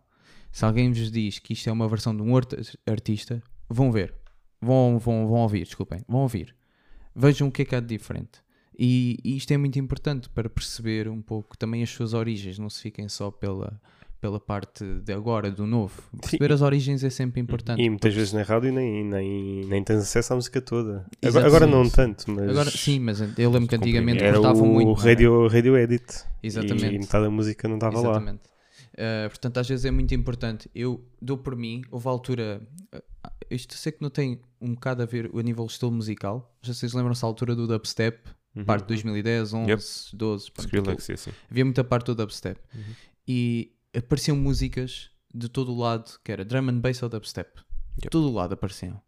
Se 0.53 0.63
alguém 0.63 0.91
vos 0.91 1.11
diz 1.11 1.39
que 1.39 1.53
isto 1.53 1.67
é 1.67 1.73
uma 1.73 1.87
versão 1.87 2.15
de 2.15 2.21
um 2.21 2.37
artista, 2.85 3.41
vão 3.67 3.91
ver. 3.91 4.13
Vão, 4.61 4.99
vão, 4.99 5.27
vão 5.27 5.39
ouvir, 5.39 5.65
desculpem. 5.65 6.01
Vão 6.07 6.21
ouvir. 6.21 6.55
Vejam 7.15 7.47
o 7.47 7.51
que 7.51 7.63
é 7.63 7.65
que 7.65 7.75
há 7.75 7.79
de 7.79 7.87
diferente. 7.87 8.39
E, 8.77 9.17
e 9.23 9.35
isto 9.35 9.51
é 9.51 9.57
muito 9.57 9.79
importante 9.79 10.29
para 10.29 10.47
perceber 10.47 11.09
um 11.09 11.23
pouco 11.23 11.57
também 11.57 11.81
as 11.81 11.89
suas 11.89 12.13
origens. 12.13 12.59
Não 12.59 12.69
se 12.69 12.83
fiquem 12.83 13.09
só 13.09 13.31
pela, 13.31 13.81
pela 14.21 14.39
parte 14.39 14.85
de 15.03 15.11
agora, 15.11 15.49
do 15.49 15.65
novo. 15.65 16.03
Perceber 16.21 16.51
as 16.51 16.61
origens 16.61 17.03
é 17.03 17.09
sempre 17.09 17.41
importante. 17.41 17.81
E 17.81 17.89
muitas 17.89 18.13
vezes 18.13 18.31
na 18.31 18.43
rádio 18.43 18.71
nem, 18.71 19.03
nem, 19.03 19.65
nem 19.65 19.83
tens 19.83 20.01
acesso 20.01 20.33
à 20.33 20.35
música 20.35 20.61
toda. 20.61 21.03
Agora, 21.25 21.47
agora 21.47 21.65
sim, 21.65 21.71
não 21.71 21.85
sim. 21.85 21.91
tanto, 21.91 22.29
mas. 22.29 22.49
Agora, 22.49 22.69
sim, 22.69 22.99
mas 22.99 23.19
eu 23.39 23.49
lembro 23.49 23.67
que 23.67 23.75
antigamente 23.75 24.23
Era 24.23 24.37
cortavam 24.37 24.69
o 24.69 24.73
muito. 24.73 24.87
não 24.87 24.97
era? 24.97 25.03
radio, 25.03 25.47
radio 25.47 25.77
Edit. 25.77 26.25
Exatamente. 26.43 26.95
E 26.95 26.99
metade 26.99 27.23
da 27.23 27.31
música 27.31 27.67
não 27.67 27.75
estava 27.75 27.99
lá. 27.99 28.09
Exatamente. 28.11 28.52
Uh, 28.93 29.27
portanto, 29.29 29.57
às 29.57 29.67
vezes 29.67 29.85
é 29.85 29.91
muito 29.91 30.13
importante. 30.13 30.69
Eu 30.75 31.03
dou 31.21 31.37
por 31.37 31.55
mim, 31.55 31.81
houve 31.91 32.07
altura. 32.07 32.61
uh, 32.95 33.01
isto 33.49 33.73
sei 33.75 33.91
que 33.91 34.01
não 34.01 34.09
tem 34.09 34.41
um 34.61 34.73
bocado 34.75 35.01
a 35.01 35.05
ver 35.05 35.29
a 35.33 35.41
nível 35.41 35.65
estilo 35.65 35.91
musical. 35.91 36.55
Já 36.61 36.73
vocês 36.73 36.93
lembram-se 36.93 37.23
a 37.25 37.27
altura 37.27 37.55
do 37.55 37.67
dubstep, 37.67 38.29
Uhum. 38.55 38.65
parte 38.65 38.83
de 38.83 38.87
2010, 38.89 39.51
11, 39.53 39.69
Yep. 39.71 39.83
12. 40.15 40.51
pronto, 40.51 40.65
Skrillex 40.67 41.09
e 41.09 41.13
assim. 41.13 41.31
havia 41.49 41.65
muita 41.65 41.83
parte 41.83 42.05
do 42.07 42.15
dubstep. 42.15 42.59
E 43.27 43.71
apareciam 43.95 44.37
músicas 44.37 45.09
de 45.33 45.49
todo 45.49 45.71
o 45.73 45.77
lado, 45.77 46.19
que 46.23 46.31
era 46.31 46.45
drum 46.45 46.69
and 46.69 46.79
bass 46.79 47.01
ou 47.01 47.09
dubstep. 47.09 47.49
De 47.97 48.05
Yep. 48.05 48.09
todo 48.11 48.29
o 48.29 48.33
lado 48.33 48.53
apareciam. 48.53 49.01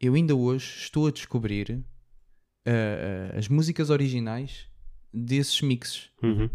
Eu 0.00 0.14
ainda 0.14 0.34
hoje 0.34 0.66
estou 0.80 1.06
a 1.06 1.10
descobrir 1.12 1.70
uh, 1.70 2.70
uh, 2.70 3.38
as 3.38 3.48
músicas 3.48 3.88
originais 3.90 4.66
desses 5.14 5.60
mixes. 5.62 6.10
Uhum. 6.22 6.50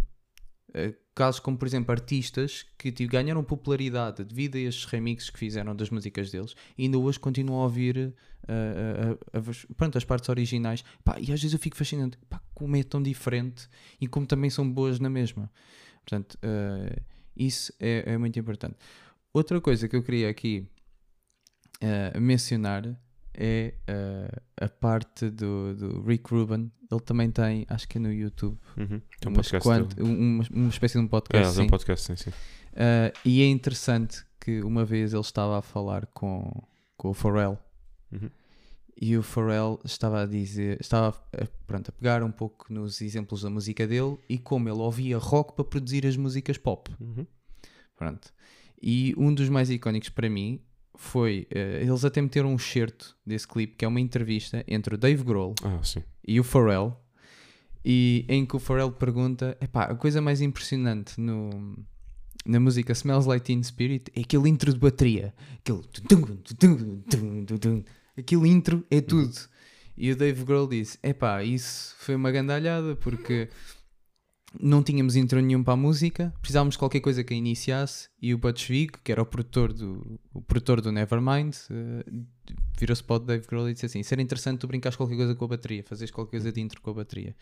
Uh, 0.74 0.95
casos 1.13 1.39
como, 1.39 1.57
por 1.57 1.67
exemplo, 1.67 1.91
artistas 1.91 2.65
que 2.78 2.91
tipo, 2.91 3.11
ganharam 3.11 3.43
popularidade 3.43 4.24
devido 4.24 4.55
a 4.55 4.59
estes 4.59 4.86
remixes 4.86 5.30
que 5.30 5.38
fizeram 5.38 5.76
das 5.76 5.89
músicas 5.89 6.32
deles 6.32 6.55
e 6.78 6.86
ainda 6.86 6.97
hoje 6.97 7.19
continuam 7.19 7.61
a 7.61 7.63
ouvir 7.63 7.97
uh, 7.97 9.13
uh, 9.36 9.39
uh, 9.39 9.74
pronto, 9.76 9.97
as 9.97 10.03
partes 10.03 10.30
originais. 10.30 10.84
Pá, 11.03 11.19
e 11.19 11.32
às 11.32 11.39
vezes 11.39 11.53
eu 11.53 11.59
fico 11.59 11.78
fascinado, 11.78 12.17
pá, 12.30 12.41
como 12.53 12.76
é 12.76 12.84
tão 12.84 13.01
diferente 13.01 13.69
e 14.01 14.07
como 14.07 14.26
também 14.26 14.49
são 14.49 14.69
boas 14.69 14.99
na 14.99 15.09
mesma. 15.09 15.51
Portanto, 16.01 16.38
uh, 16.43 17.01
isso 17.36 17.74
é, 17.80 18.13
é 18.13 18.17
muito 18.17 18.38
importante. 18.39 18.76
Outra 19.34 19.59
coisa 19.61 19.88
que 19.88 19.95
eu 19.95 20.03
queria 20.03 20.30
aqui 20.30 20.67
uh, 21.82 22.19
mencionar 22.19 22.99
é 23.36 23.74
uh, 23.90 24.42
a 24.62 24.70
parte 24.70 25.30
do, 25.30 25.76
do 25.76 26.02
Rick 26.04 26.34
Rubin. 26.34 26.72
Ele 26.92 27.02
também 27.02 27.32
tem, 27.32 27.66
acho 27.70 27.88
que 27.88 27.98
é 27.98 28.02
no 28.02 28.12
YouTube, 28.14 28.58
Uhum. 28.78 29.02
Um 29.28 29.34
podcast 29.34 29.68
quant- 29.68 30.00
uma, 30.00 30.44
uma 30.52 30.70
espécie 30.70 30.94
de 30.98 31.04
um 31.04 31.06
É, 31.06 31.10
podcast. 31.10 31.46
tem 31.48 31.54
sim. 31.56 31.62
um 31.64 31.70
podcast, 31.70 32.06
sim, 32.06 32.16
sim. 32.16 32.30
Uh, 32.30 33.12
e 33.26 33.42
é 33.42 33.48
interessante 33.48 34.24
que 34.40 34.62
uma 34.62 34.86
vez 34.86 35.14
ele 35.14 35.22
estava 35.22 35.58
a 35.60 35.62
falar 35.62 36.06
com, 36.08 36.64
com 36.98 37.10
o 37.10 37.14
Pharrell 37.14 37.58
Uhum. 38.12 38.30
e 39.02 39.18
o 39.18 39.24
Pharrell 39.24 39.80
estava 39.84 40.22
a 40.22 40.26
dizer, 40.28 40.78
estava 40.80 41.08
a, 41.34 41.48
pronto, 41.66 41.90
a 41.90 41.92
pegar 41.92 42.22
um 42.22 42.32
pouco 42.32 42.72
nos 42.72 43.02
exemplos 43.02 43.42
da 43.42 43.50
música 43.50 43.88
dele 43.88 44.18
e 44.30 44.38
como 44.38 44.70
ele 44.70 44.78
ouvia 44.80 45.18
rock 45.18 45.56
para 45.56 45.66
produzir 45.66 46.06
as 46.06 46.16
músicas 46.16 46.58
pop. 46.60 46.92
Uhum. 47.00 47.26
Pronto. 47.96 48.32
E 48.82 49.16
um 49.18 49.34
dos 49.34 49.50
mais 49.50 49.70
icónicos 49.72 50.10
para 50.10 50.30
mim 50.30 50.62
foi, 50.96 51.48
eh, 51.50 51.80
eles 51.82 52.06
até 52.06 52.22
meteram 52.22 52.52
um 52.52 52.56
excerto 52.56 53.16
desse 53.26 53.48
clipe 53.48 53.76
que 53.76 53.86
é 53.86 53.88
uma 53.88 54.00
entrevista 54.00 54.64
entre 54.68 54.96
o 54.96 54.98
Dave 54.98 55.24
Grohl 55.24 55.56
Ah, 55.64 55.82
e 56.26 56.39
o 56.39 56.44
Pharrell 56.44 56.96
e 57.84 58.26
em 58.30 58.46
que 58.46 58.56
o 58.56 58.60
Pharrell 58.60 58.91
pergunta 58.91 59.58
epá, 59.60 59.84
a 59.86 59.96
coisa 59.96 60.22
mais 60.22 60.39
impressionante 60.41 61.20
no, 61.20 61.50
na 62.46 62.60
música 62.60 62.94
Smells 62.94 63.28
Like 63.28 63.46
Teen 63.46 63.62
Spirit 63.64 64.12
é 64.16 64.22
aquele 64.22 64.50
intro 64.50 64.74
de 64.74 64.80
bateria. 64.80 65.34
Aquele 65.60 65.82
aquele 68.18 68.48
intro 68.48 68.86
é 68.89 69.02
tudo. 69.02 69.34
E 69.98 70.12
o 70.12 70.16
Dave 70.16 70.44
Grohl 70.44 70.68
disse 70.68 70.98
epá, 71.04 71.44
isso 71.44 71.96
foi 72.00 72.16
uma 72.16 72.32
gandalhada 72.32 72.96
porque 72.96 73.50
não 74.60 74.84
tínhamos 74.84 75.16
intro 75.16 75.41
nenhum 75.41 75.64
para 75.64 75.74
a 75.74 75.78
música, 75.78 76.34
precisávamos 76.39 76.76
de 76.76 76.80
qualquer 76.80 76.99
coisa 76.99 77.24
que 77.24 77.34
a 77.34 77.38
iniciasse 77.38 78.10
e 78.22 78.34
o 78.34 78.38
Butch 78.38 78.68
Vig, 78.68 78.91
que 79.04 79.12
era 79.12 79.22
o 79.22 79.26
produtor 79.26 79.74
do, 79.74 80.20
o 80.34 80.41
produtor 80.41 80.82
do 80.82 80.91
Nevermind, 80.91 81.56
eh, 81.72 82.06
virou-se 82.78 83.04
para 83.04 83.16
o 83.16 83.20
Dave 83.20 83.47
Grohl 83.47 83.70
e 83.70 83.74
disse 83.74 83.86
assim: 83.86 84.04
Seria 84.04 84.24
interessante 84.24 84.60
tu 84.60 84.68
brincares 84.68 84.95
qualquer 84.95 85.16
coisa 85.16 85.36
com 85.36 85.45
a 85.45 85.47
bateria, 85.47 85.84
fazeres 85.84 86.12
qualquer 86.12 86.32
coisa 86.32 86.51
de 86.51 86.62
intro 86.62 86.82
com 86.82 86.91
a 86.91 86.93
bateria. 86.93 87.36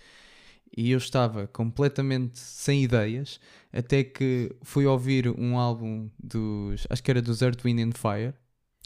E 0.75 0.91
eu 0.91 0.97
estava 0.97 1.47
completamente 1.47 2.39
sem 2.39 2.83
ideias, 2.83 3.39
até 3.73 4.03
que 4.03 4.55
fui 4.61 4.85
ouvir 4.85 5.27
um 5.27 5.57
álbum 5.57 6.09
dos. 6.17 6.87
Acho 6.89 7.03
que 7.03 7.11
era 7.11 7.21
dos 7.21 7.41
Earth, 7.41 7.63
Wind 7.63 7.79
and 7.79 7.91
Fire. 7.93 8.33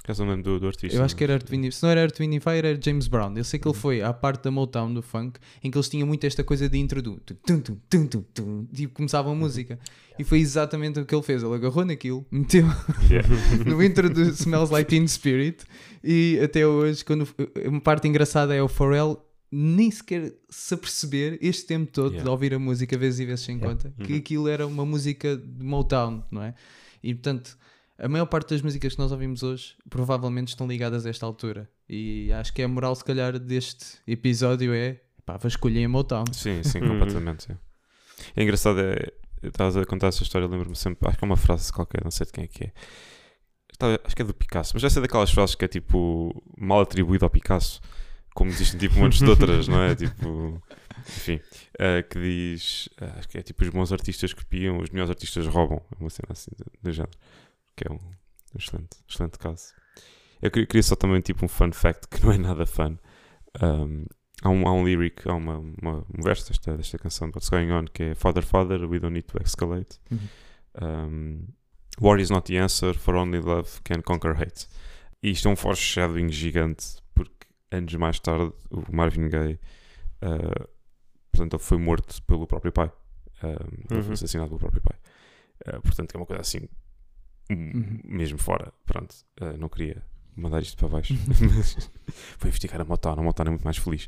Caso 0.03 0.23
não 0.23 0.31
lembro 0.35 0.43
do, 0.53 0.59
do 0.59 0.67
artista. 0.67 0.95
Eu 0.97 1.03
acho 1.03 1.15
que 1.15 1.23
era 1.23 1.33
Earth, 1.33 1.49
Wind, 1.49 1.71
se 1.71 1.81
não 1.81 1.89
era 1.89 2.01
Earth, 2.01 2.19
Wind 2.19 2.39
Fire, 2.39 2.67
era 2.67 2.79
James 2.79 3.07
Brown. 3.07 3.33
Eu 3.35 3.43
sei 3.43 3.59
que 3.59 3.67
ele 3.67 3.75
foi 3.75 4.03
à 4.03 4.13
parte 4.13 4.43
da 4.43 4.51
Motown 4.51 4.93
do 4.93 5.01
funk, 5.01 5.39
em 5.63 5.71
que 5.71 5.77
eles 5.77 5.89
tinham 5.89 6.07
muito 6.07 6.23
esta 6.27 6.43
coisa 6.43 6.69
de 6.69 6.77
intro 6.77 7.01
do 7.01 7.15
tum, 7.19 7.59
tum, 7.59 7.77
tum, 7.89 8.05
tum, 8.07 8.21
tum, 8.33 8.67
e 8.77 8.85
começava 8.85 9.31
a 9.31 9.33
música. 9.33 9.79
E 10.19 10.23
foi 10.23 10.39
exatamente 10.39 10.99
o 10.99 11.05
que 11.05 11.15
ele 11.15 11.23
fez. 11.23 11.41
Ele 11.41 11.55
agarrou 11.55 11.83
naquilo, 11.83 12.23
meteu 12.29 12.65
no 13.65 13.81
intro 13.83 14.07
do 14.07 14.21
Smells 14.29 14.71
Like 14.71 14.89
Teen 14.91 15.07
Spirit, 15.07 15.65
e 16.03 16.39
até 16.43 16.67
hoje, 16.67 17.03
quando 17.03 17.27
uma 17.65 17.81
parte 17.81 18.07
engraçada 18.07 18.53
é 18.53 18.61
o 18.61 18.67
Pharrell 18.67 19.19
nem 19.51 19.89
sequer 19.89 20.33
se 20.49 20.73
aperceber 20.73 21.39
este 21.41 21.65
tempo 21.65 21.91
todo 21.91 22.11
Yeah. 22.11 22.23
de 22.23 22.29
ouvir 22.29 22.53
a 22.53 22.59
música 22.59 22.95
vezes 22.97 23.21
e 23.21 23.25
vezes 23.25 23.45
sem 23.45 23.55
Yeah. 23.57 23.73
conta 23.75 23.93
que 24.05 24.17
aquilo 24.17 24.47
era 24.47 24.67
uma 24.67 24.85
música 24.85 25.35
de 25.35 25.63
Motown, 25.63 26.23
não 26.29 26.43
é? 26.43 26.53
E 27.01 27.13
portanto, 27.13 27.57
a 27.97 28.07
maior 28.09 28.25
parte 28.25 28.49
das 28.49 28.61
músicas 28.61 28.93
que 28.93 28.99
nós 28.99 29.11
ouvimos 29.11 29.41
hoje 29.43 29.75
provavelmente 29.89 30.49
estão 30.49 30.67
ligadas 30.67 31.05
a 31.05 31.09
esta 31.09 31.25
altura. 31.25 31.69
E 31.87 32.31
acho 32.33 32.53
que 32.53 32.61
é 32.61 32.65
a 32.65 32.67
moral, 32.67 32.95
se 32.95 33.03
calhar, 33.03 33.37
deste 33.39 33.85
episódio 34.07 34.73
é 34.73 34.99
pá, 35.25 35.37
vasculhem 35.37 35.85
a 35.85 35.89
Motown. 35.89 36.25
Sim, 36.33 36.61
sim, 36.63 36.79
Uhum. 36.79 36.89
completamente. 36.99 37.43
sim. 37.45 37.57
É 38.35 38.43
engraçado, 38.43 38.79
é, 38.79 39.11
estavas 39.43 39.77
a 39.77 39.85
contar 39.85 40.07
essa 40.07 40.23
história, 40.23 40.47
lembro-me 40.47 40.75
sempre, 40.75 41.07
acho 41.07 41.17
que 41.17 41.23
é 41.23 41.27
uma 41.27 41.37
frase 41.37 41.71
qualquer, 41.71 42.03
não 42.03 42.11
sei 42.11 42.25
de 42.25 42.31
quem 42.31 42.43
é 42.43 42.47
que 42.47 42.63
é. 42.65 42.71
Acho 44.05 44.15
que 44.15 44.21
é 44.21 44.25
do 44.25 44.33
Picasso, 44.33 44.71
mas 44.73 44.81
já 44.81 44.89
sei 44.89 45.01
daquelas 45.01 45.31
frases 45.31 45.53
que 45.55 45.65
é 45.65 45.67
tipo 45.67 46.43
mal 46.57 46.79
atribuído 46.81 47.25
ao 47.25 47.29
Picasso, 47.29 47.81
como 48.33 48.49
existem 48.49 48.79
tipo 48.79 48.97
montes 48.99 49.19
de 49.19 49.25
outras, 49.29 49.67
não 49.67 49.81
é? 49.81 49.93
Tipo, 49.95 50.61
enfim, 51.07 51.39
eh, 51.77 52.01
que 52.03 52.17
diz, 52.19 52.87
eh, 53.01 53.11
acho 53.17 53.27
que 53.27 53.37
é 53.37 53.41
tipo 53.41 53.63
os 53.63 53.69
bons 53.69 53.91
artistas 53.91 54.33
copiam, 54.33 54.77
os 54.79 54.89
melhores 54.89 55.09
artistas 55.09 55.45
roubam, 55.45 55.81
é 55.93 55.99
uma 55.99 56.09
cena 56.09 56.29
assim 56.31 56.51
do 56.81 56.91
género, 56.91 57.11
que 57.75 57.87
é 57.87 57.91
um, 57.91 57.99
excelente, 58.57 58.97
excelente 59.07 59.37
caso. 59.39 59.73
Eu 60.41 60.51
queria, 60.51 60.67
queria 60.67 60.83
só 60.83 60.95
também 60.95 61.21
tipo 61.21 61.45
um 61.45 61.47
fun 61.47 61.71
fact 61.71 62.07
que 62.07 62.23
não 62.23 62.31
é 62.31 62.37
nada 62.37 62.65
fun. 62.65 62.97
Um, 63.61 64.05
há, 64.43 64.49
um, 64.49 64.67
há 64.67 64.73
um 64.73 64.83
lyric, 64.83 65.27
há 65.27 65.33
uma, 65.33 65.57
uma, 65.57 66.05
um 66.17 66.21
verso 66.21 66.49
desta, 66.49 66.75
desta 66.77 66.97
canção 66.97 67.29
de 67.29 67.35
What's 67.35 67.49
Going 67.49 67.71
On 67.71 67.85
que 67.85 68.03
é 68.03 68.15
Father, 68.15 68.43
Father, 68.45 68.83
we 68.85 68.99
don't 68.99 69.13
need 69.13 69.27
to 69.27 69.37
escalate. 69.43 69.97
Uhum. 70.11 70.19
Um, 70.81 71.47
War 72.01 72.19
is 72.19 72.29
not 72.29 72.51
the 72.51 72.59
answer, 72.59 72.93
for 72.93 73.15
only 73.15 73.39
love 73.39 73.81
can 73.85 74.01
conquer 74.01 74.35
hate. 74.35 74.67
E 75.23 75.31
isto 75.31 75.47
é 75.47 75.51
um 75.51 75.55
foreshadowing 75.55 76.29
gigante, 76.29 76.97
porque 77.13 77.47
anos 77.71 77.93
mais 77.95 78.19
tarde 78.19 78.51
o 78.69 78.83
Marvin 78.93 79.29
Gaye 79.29 79.57
uh, 80.21 80.67
portanto, 81.31 81.57
foi 81.57 81.77
morto 81.77 82.21
pelo 82.23 82.45
próprio 82.45 82.73
pai. 82.73 82.91
Um, 83.43 83.47
Ele 83.89 83.97
Uhum. 83.99 84.03
foi 84.03 84.13
assassinado 84.13 84.49
pelo 84.49 84.59
próprio 84.59 84.81
pai. 84.81 84.97
Uh, 85.67 85.81
portanto, 85.81 86.13
é 86.13 86.17
uma 86.17 86.25
coisa 86.25 86.41
assim, 86.41 86.67
Uhum. 87.49 87.99
mesmo 88.05 88.37
fora. 88.37 88.73
Pronto, 88.85 89.13
uh, 89.41 89.57
não 89.57 89.69
queria 89.69 90.01
mandar 90.35 90.61
isto 90.61 90.77
para 90.77 90.87
baixo. 90.89 91.13
Mas 91.55 91.75
Vou 92.39 92.47
investigar 92.47 92.81
a 92.81 92.85
Motown. 92.85 93.19
A 93.19 93.23
Motown 93.23 93.47
é 93.47 93.49
muito 93.51 93.63
mais 93.63 93.77
feliz. 93.77 94.07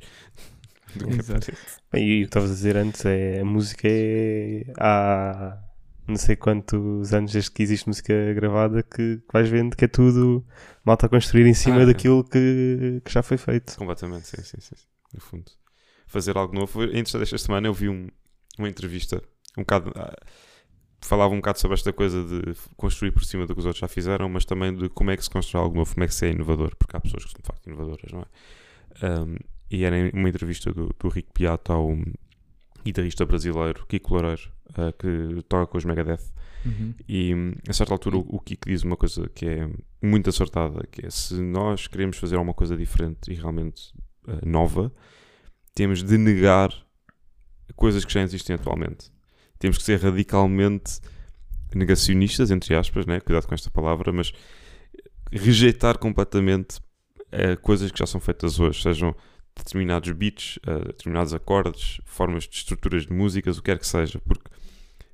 do 0.95 1.07
que 1.07 1.19
Exato. 1.19 1.51
Bem, 1.91 2.07
e 2.07 2.17
o 2.19 2.21
que 2.21 2.25
estavas 2.29 2.49
a 2.51 2.53
dizer 2.53 2.77
antes 2.77 3.05
é 3.05 3.41
a 3.41 3.45
música 3.45 3.87
é 3.89 4.63
há 4.79 5.61
não 6.07 6.15
sei 6.15 6.37
quantos 6.37 7.13
anos 7.13 7.33
desde 7.33 7.51
que 7.51 7.61
existe 7.61 7.85
música 7.87 8.13
gravada 8.33 8.81
que, 8.81 9.17
que 9.17 9.33
vais 9.33 9.49
vendo 9.49 9.75
que 9.75 9.83
é 9.83 9.87
tudo 9.89 10.45
malta 10.85 11.05
a 11.05 11.09
construir 11.09 11.45
em 11.45 11.53
cima 11.53 11.79
Ah, 11.79 11.83
é. 11.83 11.85
daquilo 11.87 12.23
que, 12.23 13.01
que 13.03 13.11
já 13.11 13.21
foi 13.21 13.35
feito. 13.37 13.75
Completamente, 13.77 14.27
sim, 14.27 14.41
sim, 14.41 14.57
sim. 14.61 14.75
No 15.13 15.19
fundo. 15.19 15.51
Fazer 16.07 16.37
algo 16.37 16.53
novo. 16.55 16.67
Foi 16.67 16.85
interessante 16.85 17.23
esta 17.23 17.37
semana 17.37 17.67
eu 17.67 17.73
vi 17.73 17.89
um- 17.89 18.07
uma 18.57 18.69
entrevista, 18.69 19.21
um 19.57 19.61
bocado. 19.63 19.91
Falava 21.01 21.33
um 21.33 21.37
bocado 21.37 21.59
sobre 21.59 21.75
esta 21.75 21.93
coisa 21.93 22.23
de 22.23 22.53
construir 22.75 23.11
por 23.11 23.23
cima 23.23 23.45
do 23.45 23.53
que 23.53 23.59
os 23.59 23.65
outros 23.65 23.79
já 23.79 23.87
fizeram, 23.87 24.27
mas 24.29 24.45
também 24.45 24.73
de 24.73 24.89
como 24.89 25.11
é 25.11 25.17
que 25.17 25.23
se 25.23 25.29
constrói 25.29 25.63
algo 25.63 25.77
novo, 25.77 25.93
como 25.93 26.03
é 26.03 26.07
que 26.07 26.15
se 26.15 26.27
é 26.27 26.31
inovador, 26.31 26.75
porque 26.75 26.95
há 26.95 26.99
pessoas 26.99 27.25
que 27.25 27.31
são 27.31 27.41
de 27.41 27.47
facto 27.47 27.67
inovadoras, 27.67 28.11
não 28.11 28.21
é? 28.21 29.21
Um, 29.21 29.35
e 29.69 29.83
era 29.83 29.95
uma 30.13 30.29
entrevista 30.29 30.71
do, 30.71 30.93
do 30.99 31.09
Rico 31.09 31.31
Piato 31.33 31.71
ao 31.73 31.95
guitarrista 32.83 33.25
brasileiro 33.25 33.85
Kiko 33.87 34.13
Loureiro, 34.13 34.51
ah, 34.75 34.93
que 34.93 35.43
toca 35.43 35.67
com 35.67 35.77
os 35.77 35.85
Megadeth. 35.85 36.31
Uhum. 36.65 36.93
E 37.07 37.33
a 37.67 37.73
certa 37.73 37.93
altura 37.93 38.17
o, 38.17 38.39
Kiko 38.39 38.69
diz 38.69 38.83
uma 38.83 38.97
coisa 38.97 39.29
que 39.29 39.45
é 39.45 39.69
muito 40.01 40.29
acertada, 40.29 40.85
que 40.91 41.05
é 41.05 41.09
se 41.09 41.35
nós 41.35 41.87
queremos 41.87 42.17
fazer 42.17 42.35
alguma 42.35 42.53
coisa 42.53 42.75
diferente 42.75 43.31
e 43.31 43.35
realmente 43.35 43.93
eh, 44.27 44.45
nova, 44.45 44.91
temos 45.73 46.03
de 46.03 46.17
negar 46.17 46.73
coisas 47.75 48.03
que 48.03 48.11
já 48.11 48.21
existem 48.21 48.55
atualmente. 48.55 49.11
Temos 49.59 49.77
que 49.77 49.83
ser 49.83 49.99
radicalmente 50.01 50.99
negacionistas, 51.73 52.51
entre 52.51 52.75
aspas, 52.75 53.05
né? 53.05 53.19
cuidado 53.19 53.47
com 53.47 53.55
esta 53.55 53.69
palavra, 53.69 54.11
mas 54.11 54.31
rejeitar 55.31 55.97
completamente 55.97 56.79
eh, 57.31 57.55
coisas 57.57 57.91
que 57.91 57.99
já 57.99 58.05
são 58.05 58.21
feitas 58.21 58.59
hoje, 58.59 58.81
sejam 58.81 59.15
determinados 59.55 60.11
beats, 60.11 60.59
eh, 60.65 60.85
determinados 60.85 61.33
acordes, 61.33 61.99
formas 62.05 62.43
de 62.43 62.55
estruturas 62.55 63.05
de 63.05 63.13
músicas, 63.13 63.57
o 63.57 63.61
que 63.61 63.71
quer 63.71 63.79
que 63.79 63.87
seja, 63.87 64.19
porque 64.19 64.49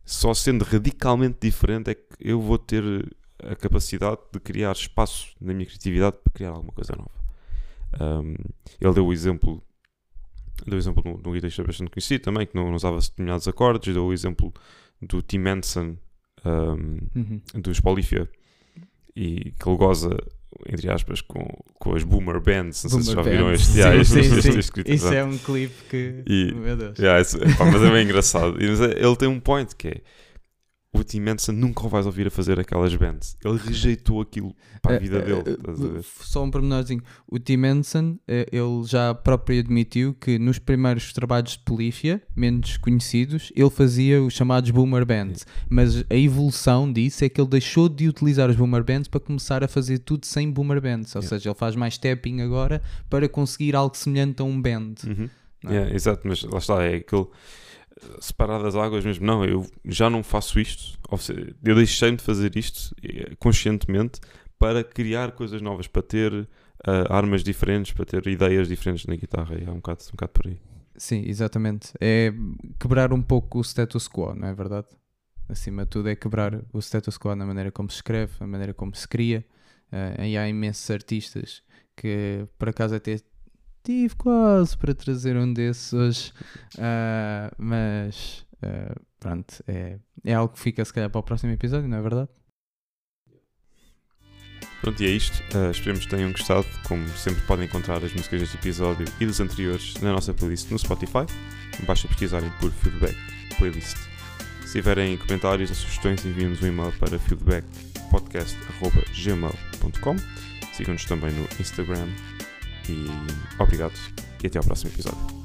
só 0.06 0.34
sendo 0.34 0.64
radicalmente 0.64 1.38
diferente 1.41 1.89
é 1.89 1.96
que 1.96 2.04
eu 2.20 2.39
vou 2.41 2.58
ter 2.58 2.84
a 3.39 3.56
capacidade 3.56 4.20
de 4.32 4.39
criar 4.39 4.72
espaço 4.74 5.30
na 5.39 5.54
minha 5.54 5.66
criatividade 5.66 6.18
para 6.24 6.34
criar 6.34 6.50
alguma 6.50 6.74
coisa 6.74 6.94
nova. 6.96 7.12
Um, 8.00 8.36
ele 8.82 8.94
deu 8.94 9.06
o 9.06 9.14
exemplo, 9.14 9.64
deu 10.66 10.76
o 10.76 10.80
exemplo 10.82 11.03
no, 11.05 11.18
no 11.18 11.32
guitarrista 11.34 11.64
bastante 11.64 11.91
conhecido 11.91 12.24
também, 12.24 12.45
que 12.47 12.55
não, 12.55 12.68
não 12.68 12.76
usava 12.76 12.99
determinados 12.99 13.47
acordes, 13.47 13.93
deu 13.93 14.05
o 14.05 14.14
exemplo 14.14 14.53
do 15.01 15.22
Tim 15.22 15.43
Henson 15.47 15.95
um, 16.45 16.97
Uhum. 17.16 17.41
dos 17.55 17.80
Polifia 17.80 18.30
e 19.16 19.51
que 19.59 19.68
ele 19.70 19.78
goza, 19.78 20.18
entre 20.68 20.89
aspas, 20.91 21.22
com, 21.22 21.45
com 21.76 21.95
as 21.95 22.03
boomer 22.03 22.39
bands. 22.41 22.84
Não 22.84 22.89
sei 22.91 23.01
se 23.01 23.07
já 23.11 23.16
Boomer 23.16 23.32
viram 23.32 23.45
Bands. 23.47 23.61
este. 23.61 23.72
Sim, 23.74 23.80
yeah, 23.80 24.01
este- 24.01 24.14
sim, 24.14 24.20
este- 24.20 24.41
sim. 24.53 24.59
este 24.59 24.93
Isso 24.93 25.14
é 25.14 25.24
um 25.24 25.38
clipe 25.38 25.76
que. 25.89 26.24
E- 26.28 26.53
Meu 26.53 26.76
Deus. 26.76 26.97
Yeah, 26.97 27.22
isso- 27.22 27.39
pá, 27.57 27.66
mas 27.66 27.82
é 27.82 27.91
bem 27.91 28.03
engraçado. 28.05 28.61
E, 28.61 28.68
mas 28.70 28.82
é- 28.82 29.05
ele 29.05 29.16
tem 29.16 29.28
um 29.28 29.39
point 29.39 29.76
que 29.76 29.88
é 29.89 30.01
o 30.94 31.04
Tim 31.04 31.26
Henson 31.28 31.52
nunca 31.54 31.86
o 31.86 31.89
vais 31.89 32.06
ouvir 32.06 32.28
a 32.28 32.32
fazer 32.32 32.60
aquelas 32.60 32.96
bands. 32.96 33.36
Ele 33.44 33.58
rejeitou 33.58 34.22
aquilo 34.22 34.56
para 34.82 34.94
a 34.94 34.96
Eh, 34.96 35.00
vida 35.00 35.18
eh, 35.18 35.22
dele. 35.24 35.58
a 35.68 35.72
ver? 35.72 36.04
Só 36.22 36.44
um 36.44 36.52
pormenorzinho. 36.52 37.02
O 37.28 37.39
Tim 37.39 37.66
Henson, 37.66 38.18
eh, 38.28 38.46
ele 38.52 38.84
já 38.86 39.14
próprio 39.16 39.60
admitiu 39.60 40.14
que 40.14 40.38
nos 40.38 40.60
primeiros 40.60 41.12
trabalhos 41.12 41.54
de 41.54 41.60
Polífia, 41.60 42.22
menos 42.36 42.78
conhecidos, 42.78 43.52
ele 43.56 43.70
fazia 43.72 44.22
os 44.22 44.34
chamados 44.34 44.70
boomer 44.70 45.06
bands. 45.06 45.46
Mas 45.68 46.06
a 46.10 46.16
evolução 46.16 46.91
disso 46.91 47.26
é 47.26 47.30
que 47.30 47.41
ele 47.41 47.50
deixou 47.50 47.89
de 47.89 48.08
utilizar 48.08 48.50
os 48.50 48.56
boomer 48.56 48.84
bands 48.84 49.08
para 49.08 49.20
começar 49.20 49.64
a 49.64 49.68
fazer 49.68 49.98
tudo 50.00 50.26
sem 50.28 50.52
boomer 50.52 50.80
bands. 50.82 51.16
Ou 51.16 51.22
Yeah. 51.22 51.38
seja, 51.38 51.50
ele 51.50 51.58
faz 51.58 51.76
mais 51.76 51.98
tapping 51.98 52.41
agora 52.41 52.82
para 53.10 53.28
conseguir 53.28 53.76
algo 53.76 53.98
semelhante 53.98 54.41
a 54.41 54.46
um 54.46 54.62
band. 54.62 54.94
Uhum. 55.08 55.30
é? 55.66 55.74
Yeah, 55.74 55.96
exato, 55.96 56.22
mas 56.28 56.44
lá 56.44 56.58
está, 56.60 56.84
é 56.84 56.96
aquele 56.98 57.26
separar 58.20 58.62
das 58.62 58.76
águas 58.76 59.04
mesmo. 59.06 59.26
Não, 59.26 59.45
eu 59.45 59.66
já 59.86 60.10
não 60.10 60.24
faço 60.24 60.60
isto. 60.60 60.97
Seja, 61.18 61.56
eu 61.64 61.76
deixei-me 61.76 62.18
de 62.18 62.24
fazer 62.24 62.56
isto 62.56 62.95
eh, 63.04 63.36
conscientemente 63.39 64.20
para 64.58 64.84
criar 64.84 65.32
coisas 65.34 65.62
novas, 65.62 65.88
para 65.88 66.01
ter 66.01 66.34
eh, 66.34 67.06
armas 67.10 67.43
diferentes, 67.43 67.93
para 67.93 68.06
ter 68.06 68.26
ideias 68.28 68.68
diferentes 68.68 69.06
na 69.06 69.16
guitarra. 69.16 69.56
E 69.56 69.64
é 69.64 69.70
um 69.70 69.76
bocado, 69.76 70.04
um 70.08 70.12
bocado 70.12 70.32
por 70.32 70.47
aí. 70.47 70.60
Sim, 70.95 71.24
exatamente. 71.26 71.93
É 71.99 72.34
quebrar 72.80 73.14
um 73.14 73.22
pouco 73.22 73.60
o 73.60 73.62
status 73.62 74.08
quo, 74.08 74.34
não 74.36 74.47
é 74.47 74.54
verdade? 74.54 74.88
Acima 75.49 75.84
de 75.84 75.89
tudo 75.89 76.10
é 76.10 76.16
quebrar 76.16 76.62
o 76.72 76.80
status 76.80 77.18
quo 77.18 77.36
na 77.36 77.45
maneira 77.45 77.72
como 77.72 77.89
se 77.89 77.97
escreve, 77.97 78.34
a 78.39 78.47
maneira 78.47 78.74
como 78.74 78.95
se 78.95 79.08
cria. 79.08 79.45
Eh, 79.91 80.30
e 80.30 80.38
há 80.38 80.47
imensos 80.47 80.89
artistas 80.89 81.62
que 81.95 82.47
por 82.58 82.70
acaso 82.70 82.95
até 82.95 83.20
tive 83.84 84.16
quase 84.16 84.78
para 84.78 84.96
trazer 84.96 85.36
um 85.38 85.54
desses 85.54 85.94
hoje, 85.94 86.34
Ah, 86.80 87.52
mas 87.58 88.46
ah, 88.62 88.96
pronto, 89.20 89.64
é, 89.68 90.00
é 90.24 90.34
algo 90.34 90.54
que 90.54 90.60
fica 90.60 90.86
se 90.86 90.94
calhar 90.94 91.10
para 91.10 91.20
o 91.20 91.24
próximo 91.24 91.52
episódio, 91.52 91.88
não 91.88 91.98
é 91.98 92.02
verdade? 92.02 92.30
Pronto, 94.82 95.02
e 95.02 95.06
é 95.06 95.10
isto. 95.12 95.42
Uh, 95.56 95.72
esperemos 95.72 96.06
que 96.06 96.12
tenham 96.12 96.32
gostado. 96.34 96.68
Como 96.86 97.08
sempre, 97.10 97.42
podem 97.44 97.68
encontrar 97.68 98.04
as 98.04 98.12
músicas 98.12 98.42
deste 98.42 98.58
episódio 98.58 99.06
e 99.18 99.26
dos 99.26 99.40
anteriores 99.40 99.94
na 100.02 100.12
nossa 100.12 100.34
playlist 100.34 100.70
no 100.72 100.78
Spotify. 100.78 101.26
Basta 101.88 102.06
pesquisarem 102.10 102.52
por 102.60 102.70
feedback 102.70 103.16
playlist. 103.58 103.96
Se 104.66 104.74
tiverem 104.74 105.18
comentários 105.18 105.70
ou 105.70 105.76
sugestões, 105.76 106.26
enviem-nos 106.26 106.62
um 106.62 106.68
e-mail 106.68 106.92
para 107.00 107.18
feedbackpodcast.gmail.com 107.18 110.16
Sigam-nos 110.74 111.06
também 111.06 111.32
no 111.32 111.48
Instagram. 111.62 112.10
E 112.90 113.08
obrigado 113.62 113.94
e 114.44 114.48
até 114.48 114.58
ao 114.58 114.64
próximo 114.64 114.92
episódio. 114.92 115.43